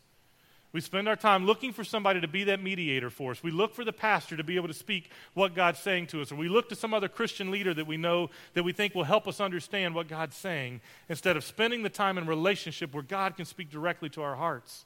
We 0.72 0.80
spend 0.80 1.08
our 1.08 1.16
time 1.16 1.46
looking 1.46 1.72
for 1.72 1.82
somebody 1.82 2.20
to 2.20 2.28
be 2.28 2.44
that 2.44 2.62
mediator 2.62 3.10
for 3.10 3.32
us. 3.32 3.42
We 3.42 3.50
look 3.50 3.74
for 3.74 3.84
the 3.84 3.92
pastor 3.92 4.36
to 4.36 4.44
be 4.44 4.54
able 4.54 4.68
to 4.68 4.74
speak 4.74 5.10
what 5.34 5.54
God's 5.54 5.80
saying 5.80 6.08
to 6.08 6.22
us. 6.22 6.30
Or 6.30 6.36
we 6.36 6.48
look 6.48 6.68
to 6.68 6.76
some 6.76 6.94
other 6.94 7.08
Christian 7.08 7.50
leader 7.50 7.74
that 7.74 7.88
we 7.88 7.96
know 7.96 8.30
that 8.54 8.62
we 8.62 8.72
think 8.72 8.94
will 8.94 9.04
help 9.04 9.26
us 9.26 9.40
understand 9.40 9.94
what 9.94 10.06
God's 10.06 10.36
saying 10.36 10.80
instead 11.08 11.36
of 11.36 11.42
spending 11.42 11.82
the 11.82 11.88
time 11.88 12.18
in 12.18 12.26
relationship 12.26 12.94
where 12.94 13.02
God 13.02 13.36
can 13.36 13.46
speak 13.46 13.70
directly 13.70 14.08
to 14.10 14.22
our 14.22 14.36
hearts. 14.36 14.84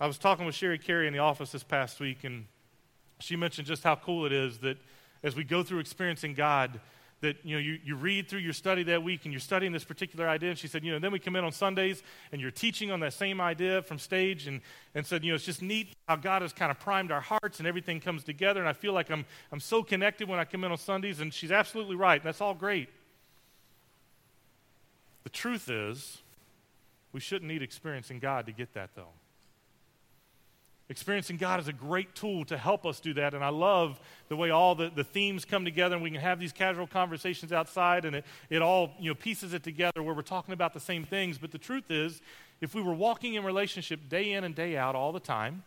I 0.00 0.06
was 0.06 0.18
talking 0.18 0.44
with 0.44 0.54
Sherry 0.54 0.78
Carey 0.78 1.06
in 1.06 1.12
the 1.12 1.20
office 1.20 1.52
this 1.52 1.62
past 1.62 2.00
week, 2.00 2.24
and 2.24 2.46
she 3.20 3.36
mentioned 3.36 3.66
just 3.66 3.84
how 3.84 3.96
cool 3.96 4.26
it 4.26 4.32
is 4.32 4.58
that 4.58 4.76
as 5.22 5.36
we 5.36 5.44
go 5.44 5.62
through 5.62 5.78
experiencing 5.78 6.34
God, 6.34 6.80
that 7.24 7.36
you 7.42 7.56
know 7.56 7.60
you, 7.60 7.78
you 7.82 7.96
read 7.96 8.28
through 8.28 8.40
your 8.40 8.52
study 8.52 8.82
that 8.82 9.02
week 9.02 9.24
and 9.24 9.32
you're 9.32 9.40
studying 9.40 9.72
this 9.72 9.84
particular 9.84 10.28
idea 10.28 10.50
and 10.50 10.58
she 10.58 10.68
said 10.68 10.84
you 10.84 10.92
know 10.92 10.98
then 10.98 11.10
we 11.10 11.18
come 11.18 11.36
in 11.36 11.44
on 11.44 11.52
sundays 11.52 12.02
and 12.32 12.40
you're 12.40 12.50
teaching 12.50 12.90
on 12.90 13.00
that 13.00 13.14
same 13.14 13.40
idea 13.40 13.80
from 13.82 13.98
stage 13.98 14.46
and, 14.46 14.60
and 14.94 15.06
said 15.06 15.24
you 15.24 15.30
know 15.30 15.34
it's 15.34 15.44
just 15.44 15.62
neat 15.62 15.94
how 16.06 16.16
god 16.16 16.42
has 16.42 16.52
kind 16.52 16.70
of 16.70 16.78
primed 16.78 17.10
our 17.10 17.22
hearts 17.22 17.60
and 17.60 17.66
everything 17.66 17.98
comes 17.98 18.24
together 18.24 18.60
and 18.60 18.68
i 18.68 18.74
feel 18.74 18.92
like 18.92 19.10
i'm, 19.10 19.24
I'm 19.50 19.60
so 19.60 19.82
connected 19.82 20.28
when 20.28 20.38
i 20.38 20.44
come 20.44 20.64
in 20.64 20.70
on 20.70 20.76
sundays 20.76 21.20
and 21.20 21.32
she's 21.32 21.50
absolutely 21.50 21.96
right 21.96 22.22
that's 22.22 22.40
all 22.40 22.54
great. 22.54 22.90
The 25.22 25.30
truth 25.30 25.70
is 25.70 26.18
we 27.12 27.20
shouldn't 27.20 27.50
need 27.50 27.62
experiencing 27.62 28.18
god 28.18 28.44
to 28.46 28.52
get 28.52 28.74
that 28.74 28.90
though 28.94 29.08
Experiencing 30.90 31.38
God 31.38 31.60
is 31.60 31.68
a 31.68 31.72
great 31.72 32.14
tool 32.14 32.44
to 32.44 32.58
help 32.58 32.84
us 32.84 33.00
do 33.00 33.14
that. 33.14 33.32
And 33.32 33.42
I 33.42 33.48
love 33.48 33.98
the 34.28 34.36
way 34.36 34.50
all 34.50 34.74
the, 34.74 34.90
the 34.94 35.04
themes 35.04 35.46
come 35.46 35.64
together 35.64 35.94
and 35.94 36.02
we 36.02 36.10
can 36.10 36.20
have 36.20 36.38
these 36.38 36.52
casual 36.52 36.86
conversations 36.86 37.52
outside 37.52 38.04
and 38.04 38.16
it, 38.16 38.24
it 38.50 38.60
all 38.60 38.92
you 39.00 39.10
know, 39.10 39.14
pieces 39.14 39.54
it 39.54 39.62
together 39.62 40.02
where 40.02 40.14
we're 40.14 40.20
talking 40.20 40.52
about 40.52 40.74
the 40.74 40.80
same 40.80 41.04
things. 41.04 41.38
But 41.38 41.52
the 41.52 41.58
truth 41.58 41.90
is, 41.90 42.20
if 42.60 42.74
we 42.74 42.82
were 42.82 42.92
walking 42.92 43.34
in 43.34 43.44
relationship 43.44 44.10
day 44.10 44.32
in 44.32 44.44
and 44.44 44.54
day 44.54 44.76
out 44.76 44.94
all 44.94 45.12
the 45.12 45.20
time, 45.20 45.62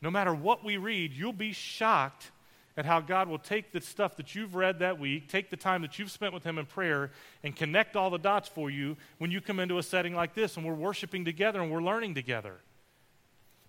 no 0.00 0.10
matter 0.10 0.32
what 0.32 0.62
we 0.64 0.76
read, 0.76 1.12
you'll 1.12 1.32
be 1.32 1.52
shocked 1.52 2.30
at 2.76 2.84
how 2.84 3.00
God 3.00 3.28
will 3.28 3.38
take 3.38 3.72
the 3.72 3.80
stuff 3.80 4.16
that 4.16 4.36
you've 4.36 4.54
read 4.54 4.80
that 4.80 5.00
week, 5.00 5.28
take 5.28 5.50
the 5.50 5.56
time 5.56 5.82
that 5.82 5.98
you've 5.98 6.10
spent 6.10 6.32
with 6.32 6.44
Him 6.44 6.58
in 6.58 6.66
prayer, 6.66 7.10
and 7.42 7.54
connect 7.54 7.96
all 7.96 8.10
the 8.10 8.18
dots 8.18 8.48
for 8.48 8.70
you 8.70 8.96
when 9.18 9.30
you 9.30 9.40
come 9.40 9.58
into 9.58 9.78
a 9.78 9.82
setting 9.82 10.14
like 10.14 10.34
this 10.34 10.56
and 10.56 10.64
we're 10.64 10.74
worshiping 10.74 11.24
together 11.24 11.60
and 11.60 11.72
we're 11.72 11.82
learning 11.82 12.14
together 12.14 12.60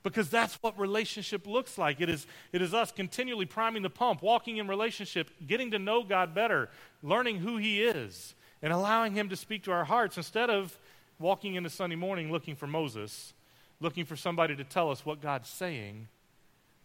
because 0.06 0.30
that's 0.30 0.54
what 0.62 0.78
relationship 0.78 1.48
looks 1.48 1.80
like. 1.80 2.00
It 2.00 2.10
is, 2.10 2.28
it 2.54 2.62
is 2.62 2.76
us 2.76 2.92
continually 2.92 3.48
priming 3.48 3.82
the 3.82 3.90
pump, 3.90 4.22
walking 4.22 4.58
in 4.58 4.68
relationship, 4.68 5.32
getting 5.48 5.72
to 5.72 5.80
know 5.80 6.04
God 6.04 6.36
better, 6.36 6.70
learning 7.02 7.38
who 7.38 7.58
He 7.58 7.82
is, 7.82 8.36
and 8.62 8.72
allowing 8.72 9.14
Him 9.14 9.30
to 9.30 9.36
speak 9.36 9.64
to 9.64 9.72
our 9.72 9.84
hearts 9.84 10.16
instead 10.16 10.52
of 10.52 10.78
walking 11.18 11.56
into 11.56 11.72
Sunday 11.72 11.96
morning 11.96 12.32
looking 12.32 12.56
for 12.56 12.68
Moses, 12.68 13.34
looking 13.82 14.06
for 14.06 14.16
somebody 14.16 14.56
to 14.56 14.64
tell 14.64 14.92
us 14.92 15.04
what 15.08 15.22
God's 15.22 15.50
saying. 15.50 16.08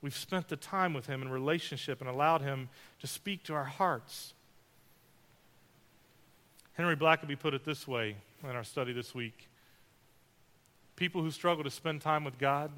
We've 0.00 0.16
spent 0.16 0.48
the 0.48 0.56
time 0.56 0.94
with 0.94 1.06
Him 1.06 1.20
in 1.20 1.28
relationship 1.28 2.00
and 2.00 2.08
allowed 2.08 2.40
Him 2.40 2.70
to 3.00 3.06
speak 3.06 3.42
to 3.44 3.54
our 3.54 3.64
hearts. 3.64 4.32
Henry 6.72 6.96
Blackaby 6.96 7.38
put 7.38 7.52
it 7.52 7.66
this 7.66 7.86
way 7.86 8.16
in 8.42 8.56
our 8.56 8.64
study 8.64 8.94
this 8.94 9.14
week 9.14 9.46
People 10.96 11.22
who 11.22 11.30
struggle 11.30 11.64
to 11.64 11.70
spend 11.70 12.00
time 12.00 12.24
with 12.24 12.38
God 12.38 12.70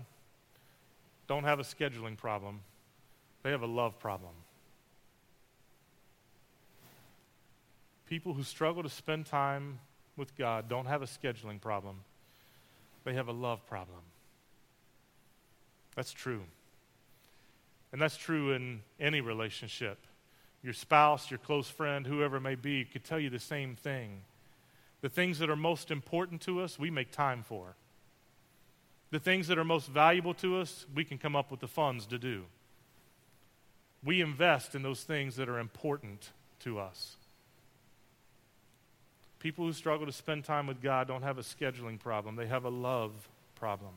don't 1.33 1.45
have 1.45 1.61
a 1.61 1.62
scheduling 1.62 2.14
problem, 2.14 2.61
they 3.42 3.53
have 3.53 3.62
a 3.62 3.66
love 3.66 3.99
problem. 3.99 4.35
People 8.07 8.35
who 8.35 8.42
struggle 8.42 8.83
to 8.83 8.90
spend 8.90 9.25
time 9.25 9.79
with 10.18 10.37
God 10.37 10.68
don't 10.68 10.85
have 10.85 11.01
a 11.01 11.07
scheduling 11.07 11.59
problem, 11.59 12.01
they 13.05 13.14
have 13.14 13.29
a 13.29 13.33
love 13.33 13.66
problem. 13.66 14.01
That's 15.97 16.12
true. 16.12 16.42
And 17.92 18.03
that's 18.03 18.18
true 18.18 18.53
in 18.53 18.83
any 19.01 19.23
relationship. 19.23 19.97
Your 20.62 20.75
spouse, 20.75 21.31
your 21.31 21.38
close 21.38 21.66
friend, 21.66 22.07
whoever 22.07 22.37
it 22.37 22.42
may 22.42 22.57
be, 22.57 22.85
could 22.85 23.05
tell 23.05 23.18
you 23.18 23.31
the 23.31 23.38
same 23.38 23.75
thing. 23.75 24.21
The 25.01 25.09
things 25.09 25.38
that 25.38 25.49
are 25.49 25.57
most 25.57 25.90
important 25.90 26.42
to 26.42 26.61
us, 26.61 26.79
we 26.79 26.90
make 26.90 27.11
time 27.11 27.42
for. 27.42 27.75
The 29.12 29.20
things 29.20 29.46
that 29.48 29.59
are 29.59 29.64
most 29.64 29.88
valuable 29.88 30.33
to 30.35 30.59
us, 30.59 30.87
we 30.94 31.05
can 31.05 31.18
come 31.18 31.37
up 31.37 31.51
with 31.51 31.61
the 31.61 31.68
funds 31.68 32.07
to 32.07 32.18
do. 32.18 32.44
We 34.03 34.22
invest 34.22 34.75
in 34.75 34.83
those 34.83 35.05
things 35.05 35.37
that 35.37 35.51
are 35.51 35.59
important 35.59 36.31
to 36.61 36.79
us. 36.79 37.16
People 39.38 39.66
who 39.66 39.72
struggle 39.75 40.07
to 40.07 40.12
spend 40.12 40.44
time 40.44 40.66
with 40.66 40.81
God 40.81 41.09
don't 41.09 41.22
have 41.22 41.37
a 41.37 41.42
scheduling 41.42 42.01
problem, 42.01 42.37
they 42.37 42.46
have 42.46 42.64
a 42.64 42.70
love 42.70 43.12
problem. 43.55 43.92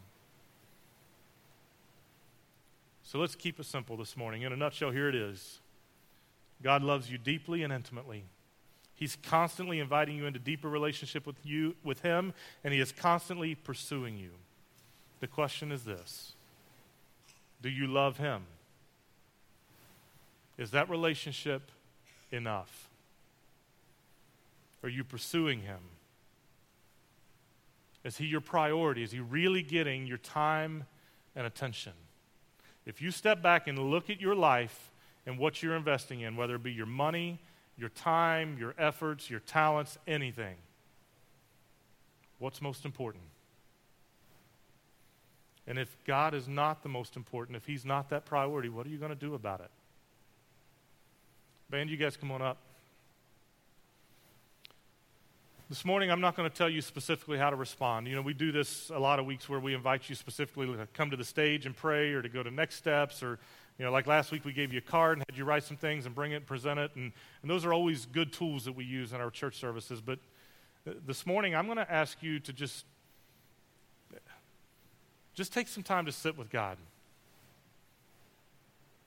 So 3.04 3.20
let's 3.20 3.36
keep 3.36 3.58
it 3.58 3.66
simple 3.66 3.96
this 3.96 4.18
morning. 4.18 4.42
In 4.42 4.52
a 4.52 4.58
nutshell, 4.58 4.92
here 4.92 5.08
it 5.08 5.16
is 5.16 5.60
God 6.62 6.84
loves 6.84 7.10
you 7.10 7.18
deeply 7.18 7.64
and 7.64 7.72
intimately. 7.72 8.26
He's 8.96 9.18
constantly 9.24 9.80
inviting 9.80 10.18
you 10.18 10.26
into 10.26 10.40
deeper 10.40 10.70
relationship 10.70 11.26
with 11.26 11.38
you 11.44 11.76
with 11.86 12.02
him 12.02 12.34
and 12.66 12.74
he 12.74 12.82
is 12.82 12.92
constantly 12.92 13.56
pursuing 13.56 14.18
you. 14.18 14.32
The 15.26 15.32
question 15.32 15.72
is 15.72 15.84
this 15.84 16.36
Do 17.64 17.68
you 17.68 17.88
love 17.88 18.18
Him? 18.18 18.44
Is 20.56 20.70
that 20.70 20.88
relationship 20.88 21.72
enough? 22.32 22.90
Are 24.84 24.90
you 24.90 25.04
pursuing 25.04 25.62
Him? 25.62 25.80
Is 28.04 28.18
He 28.18 28.28
your 28.28 28.40
priority? 28.40 29.02
Is 29.02 29.14
He 29.14 29.20
really 29.20 29.64
getting 29.64 30.06
your 30.06 30.20
time 30.20 30.84
and 31.36 31.48
attention? 31.48 31.94
If 32.86 33.02
you 33.02 33.10
step 33.10 33.42
back 33.42 33.68
and 33.68 33.80
look 33.80 34.12
at 34.12 34.22
your 34.22 34.36
life 34.36 34.92
and 35.26 35.40
what 35.40 35.64
you're 35.64 35.76
investing 35.76 36.22
in, 36.22 36.36
whether 36.36 36.54
it 36.54 36.62
be 36.62 36.72
your 36.72 36.86
money, 36.86 37.40
your 37.80 37.90
time, 37.90 38.58
your 38.60 38.76
efforts, 38.78 39.28
your 39.28 39.40
talents, 39.40 39.98
anything, 40.06 40.58
what's 42.38 42.62
most 42.62 42.86
important? 42.86 43.24
And 45.68 45.80
if 45.80 45.96
God 46.06 46.34
is 46.34 46.48
not 46.48 46.84
the 46.84 46.90
most 46.90 47.16
important, 47.16 47.56
if 47.56 47.66
He's 47.66 47.86
not 47.86 48.10
that 48.10 48.26
priority, 48.26 48.70
what 48.70 48.86
are 48.86 48.90
you 48.90 48.98
going 48.98 49.10
to 49.10 49.16
do 49.16 49.34
about 49.34 49.62
it? 49.62 49.72
Band, 51.70 51.90
you 51.90 51.98
guys 51.98 52.16
come 52.16 52.32
on 52.32 52.42
up. 52.42 52.58
This 55.68 55.84
morning, 55.84 56.12
I'm 56.12 56.22
not 56.22 56.36
going 56.36 56.48
to 56.48 56.56
tell 56.56 56.70
you 56.70 56.80
specifically 56.80 57.40
how 57.40 57.50
to 57.50 57.56
respond. 57.56 58.08
You 58.08 58.14
know, 58.14 58.22
we 58.22 58.36
do 58.36 58.52
this 58.52 58.92
a 58.92 59.00
lot 59.00 59.18
of 59.18 59.26
weeks 59.26 59.50
where 59.50 59.60
we 59.60 59.74
invite 59.74 60.08
you 60.08 60.14
specifically 60.14 60.68
to 60.68 60.88
come 60.94 61.10
to 61.10 61.18
the 61.18 61.24
stage 61.24 61.66
and 61.66 61.76
pray 61.76 62.14
or 62.14 62.22
to 62.22 62.30
go 62.30 62.44
to 62.44 62.52
next 62.52 62.76
steps 62.76 63.24
or, 63.24 63.40
you 63.80 63.86
know, 63.86 63.92
like 63.92 64.06
last 64.06 64.32
week 64.32 64.46
we 64.46 64.54
gave 64.54 64.72
you 64.72 64.78
a 64.78 64.82
card 64.82 65.18
and 65.18 65.26
had 65.28 65.36
you 65.36 65.44
write 65.44 65.64
some 65.64 65.76
things 65.76 66.06
and 66.06 66.14
bring 66.14 66.34
it 66.34 66.36
and 66.36 66.46
present 66.46 66.80
it. 66.80 66.92
And, 66.94 67.12
and 67.42 67.50
those 67.50 67.66
are 67.66 67.74
always 67.74 68.06
good 68.06 68.32
tools 68.32 68.66
that 68.66 68.74
we 68.74 68.86
use 68.86 69.12
in 69.12 69.20
our 69.20 69.32
church 69.32 69.56
services. 69.56 70.02
But 70.02 70.20
uh, 70.88 70.92
this 71.08 71.26
morning, 71.26 71.56
I'm 71.56 71.66
going 71.66 71.80
to 71.80 71.92
ask 71.92 72.22
you 72.22 72.40
to 72.42 72.54
just 72.54 72.86
just 75.36 75.54
take 75.54 75.68
some 75.68 75.84
time 75.84 76.06
to 76.06 76.12
sit 76.12 76.38
with 76.38 76.50
God, 76.50 76.78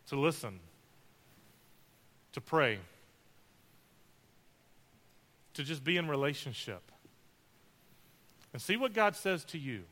to 0.08 0.16
listen, 0.20 0.60
to 2.32 2.40
pray, 2.40 2.78
to 5.54 5.64
just 5.64 5.82
be 5.82 5.96
in 5.96 6.06
relationship, 6.06 6.82
and 8.52 8.62
see 8.62 8.76
what 8.76 8.92
God 8.92 9.16
says 9.16 9.44
to 9.46 9.58
you. 9.58 9.82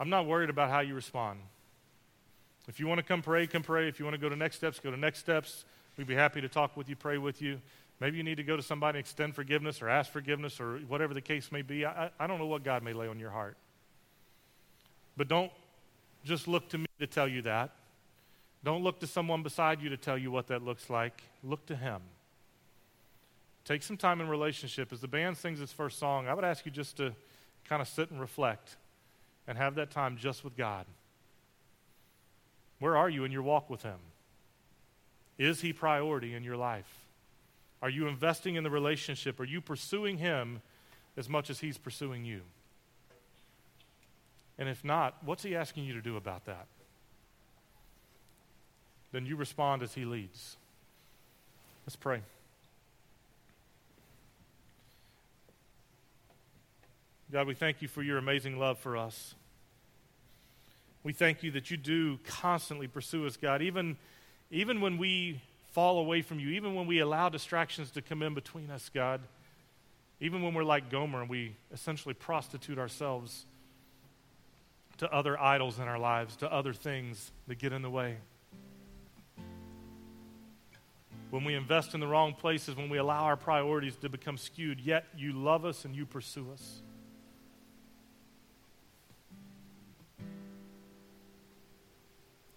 I'm 0.00 0.10
not 0.10 0.26
worried 0.26 0.50
about 0.50 0.70
how 0.70 0.80
you 0.80 0.94
respond. 0.94 1.40
If 2.68 2.80
you 2.80 2.86
want 2.86 2.98
to 2.98 3.04
come 3.04 3.22
pray, 3.22 3.46
come 3.46 3.62
pray. 3.62 3.88
If 3.88 3.98
you 3.98 4.04
want 4.04 4.14
to 4.14 4.20
go 4.20 4.28
to 4.28 4.36
next 4.36 4.56
steps, 4.56 4.80
go 4.80 4.90
to 4.90 4.96
next 4.96 5.18
steps. 5.18 5.64
We'd 5.96 6.06
be 6.06 6.14
happy 6.14 6.40
to 6.40 6.48
talk 6.48 6.76
with 6.76 6.88
you, 6.88 6.96
pray 6.96 7.18
with 7.18 7.42
you. 7.42 7.60
Maybe 8.02 8.16
you 8.16 8.24
need 8.24 8.38
to 8.38 8.42
go 8.42 8.56
to 8.56 8.64
somebody 8.64 8.98
and 8.98 9.04
extend 9.04 9.36
forgiveness 9.36 9.80
or 9.80 9.88
ask 9.88 10.10
forgiveness 10.10 10.60
or 10.60 10.78
whatever 10.88 11.14
the 11.14 11.20
case 11.20 11.52
may 11.52 11.62
be. 11.62 11.86
I, 11.86 12.10
I 12.18 12.26
don't 12.26 12.40
know 12.40 12.48
what 12.48 12.64
God 12.64 12.82
may 12.82 12.92
lay 12.92 13.06
on 13.06 13.20
your 13.20 13.30
heart. 13.30 13.56
But 15.16 15.28
don't, 15.28 15.52
just 16.24 16.48
look 16.48 16.68
to 16.70 16.78
me 16.78 16.86
to 16.98 17.06
tell 17.06 17.28
you 17.28 17.42
that. 17.42 17.70
Don't 18.64 18.82
look 18.82 18.98
to 19.00 19.06
someone 19.06 19.44
beside 19.44 19.80
you 19.80 19.88
to 19.90 19.96
tell 19.96 20.18
you 20.18 20.32
what 20.32 20.48
that 20.48 20.64
looks 20.64 20.90
like. 20.90 21.22
Look 21.44 21.64
to 21.66 21.76
Him. 21.76 22.00
Take 23.64 23.84
some 23.84 23.96
time 23.96 24.20
in 24.20 24.26
relationship. 24.26 24.92
As 24.92 25.00
the 25.00 25.06
band 25.06 25.36
sings 25.36 25.60
its 25.60 25.72
first 25.72 26.00
song, 26.00 26.26
I 26.26 26.34
would 26.34 26.44
ask 26.44 26.66
you 26.66 26.72
just 26.72 26.96
to 26.96 27.14
kind 27.68 27.80
of 27.80 27.86
sit 27.86 28.10
and 28.10 28.20
reflect 28.20 28.78
and 29.46 29.56
have 29.56 29.76
that 29.76 29.92
time 29.92 30.16
just 30.16 30.42
with 30.42 30.56
God. 30.56 30.86
Where 32.80 32.96
are 32.96 33.08
you 33.08 33.22
in 33.22 33.30
your 33.30 33.42
walk 33.42 33.70
with 33.70 33.84
Him? 33.84 34.00
Is 35.38 35.60
He 35.60 35.72
priority 35.72 36.34
in 36.34 36.42
your 36.42 36.56
life? 36.56 37.01
Are 37.82 37.90
you 37.90 38.06
investing 38.06 38.54
in 38.54 38.62
the 38.62 38.70
relationship? 38.70 39.40
Are 39.40 39.44
you 39.44 39.60
pursuing 39.60 40.18
Him 40.18 40.62
as 41.16 41.28
much 41.28 41.50
as 41.50 41.58
He's 41.58 41.76
pursuing 41.76 42.24
you? 42.24 42.42
And 44.56 44.68
if 44.68 44.84
not, 44.84 45.16
what's 45.24 45.42
He 45.42 45.56
asking 45.56 45.84
you 45.84 45.94
to 45.94 46.00
do 46.00 46.16
about 46.16 46.46
that? 46.46 46.66
Then 49.10 49.26
you 49.26 49.34
respond 49.34 49.82
as 49.82 49.92
He 49.94 50.04
leads. 50.04 50.56
Let's 51.84 51.96
pray. 51.96 52.22
God, 57.32 57.46
we 57.46 57.54
thank 57.54 57.82
you 57.82 57.88
for 57.88 58.02
your 58.02 58.18
amazing 58.18 58.58
love 58.58 58.78
for 58.78 58.96
us. 58.96 59.34
We 61.02 61.12
thank 61.12 61.42
you 61.42 61.50
that 61.52 61.70
you 61.70 61.76
do 61.76 62.18
constantly 62.24 62.86
pursue 62.86 63.26
us, 63.26 63.36
God, 63.36 63.60
even, 63.60 63.96
even 64.50 64.80
when 64.80 64.98
we 64.98 65.40
fall 65.72 65.98
away 65.98 66.22
from 66.22 66.38
you, 66.38 66.50
even 66.50 66.74
when 66.74 66.86
we 66.86 67.00
allow 67.00 67.28
distractions 67.28 67.90
to 67.92 68.02
come 68.02 68.22
in 68.22 68.34
between 68.34 68.70
us, 68.70 68.90
God, 68.92 69.20
even 70.20 70.42
when 70.42 70.54
we're 70.54 70.64
like 70.64 70.90
Gomer 70.90 71.22
and 71.22 71.30
we 71.30 71.56
essentially 71.72 72.14
prostitute 72.14 72.78
ourselves 72.78 73.46
to 74.98 75.12
other 75.12 75.40
idols 75.40 75.78
in 75.78 75.88
our 75.88 75.98
lives, 75.98 76.36
to 76.36 76.52
other 76.52 76.72
things 76.72 77.32
that 77.48 77.58
get 77.58 77.72
in 77.72 77.82
the 77.82 77.90
way. 77.90 78.18
When 81.30 81.44
we 81.44 81.54
invest 81.54 81.94
in 81.94 82.00
the 82.00 82.06
wrong 82.06 82.34
places, 82.34 82.76
when 82.76 82.90
we 82.90 82.98
allow 82.98 83.24
our 83.24 83.36
priorities 83.36 83.96
to 83.96 84.10
become 84.10 84.36
skewed, 84.36 84.78
yet 84.78 85.06
you 85.16 85.32
love 85.32 85.64
us 85.64 85.86
and 85.86 85.96
you 85.96 86.04
pursue 86.04 86.46
us. 86.52 86.82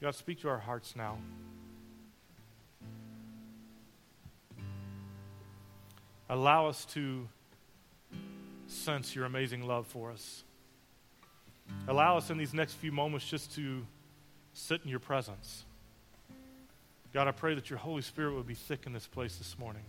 God, 0.02 0.14
speak 0.14 0.42
to 0.42 0.50
our 0.50 0.60
hearts 0.60 0.94
now. 0.96 1.18
Allow 6.30 6.68
us 6.68 6.86
to 6.86 7.28
sense 8.68 9.16
your 9.16 9.26
amazing 9.26 9.68
love 9.68 9.86
for 9.88 10.12
us. 10.12 10.44
Allow 11.88 12.18
us 12.18 12.30
in 12.30 12.38
these 12.38 12.54
next 12.54 12.74
few 12.74 12.92
moments 12.92 13.28
just 13.28 13.54
to 13.56 13.86
sit 14.54 14.82
in 14.84 14.90
your 14.90 15.00
presence. 15.00 15.66
God, 17.14 17.28
I 17.28 17.32
pray 17.32 17.56
that 17.56 17.70
your 17.70 17.80
Holy 17.80 18.02
Spirit 18.02 18.34
would 18.36 18.48
be 18.48 18.56
thick 18.56 18.86
in 18.86 18.94
this 18.94 19.08
place 19.08 19.38
this 19.38 19.58
morning. 19.58 19.84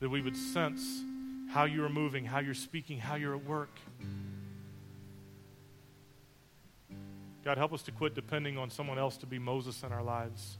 That 0.00 0.10
we 0.10 0.20
would 0.20 0.36
sense 0.36 1.02
how 1.50 1.64
you 1.64 1.84
are 1.84 1.88
moving, 1.88 2.24
how 2.24 2.38
you're 2.40 2.54
speaking, 2.54 2.98
how 2.98 3.16
you're 3.16 3.34
at 3.34 3.44
work. 3.44 3.70
God, 7.44 7.56
help 7.56 7.72
us 7.72 7.82
to 7.84 7.92
quit 7.92 8.14
depending 8.14 8.58
on 8.58 8.68
someone 8.70 8.98
else 8.98 9.16
to 9.18 9.26
be 9.26 9.38
Moses 9.38 9.82
in 9.82 9.90
our 9.90 10.02
lives. 10.02 10.58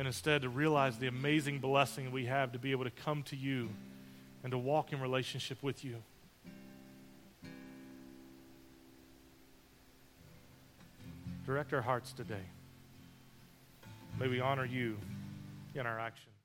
And 0.00 0.06
instead 0.06 0.40
to 0.40 0.48
realize 0.48 0.96
the 0.96 1.08
amazing 1.08 1.58
blessing 1.58 2.10
we 2.10 2.24
have 2.24 2.52
to 2.52 2.58
be 2.58 2.70
able 2.70 2.84
to 2.84 2.90
come 2.90 3.22
to 3.24 3.36
you 3.36 3.68
and 4.42 4.50
to 4.50 4.56
walk 4.56 4.94
in 4.94 5.00
relationship 5.02 5.62
with 5.62 5.84
you. 5.84 5.96
Direct 11.44 11.74
our 11.74 11.82
hearts 11.82 12.14
today. 12.14 12.46
May 14.18 14.28
we 14.28 14.40
honor 14.40 14.64
you 14.64 14.96
in 15.74 15.86
our 15.86 16.00
actions. 16.00 16.39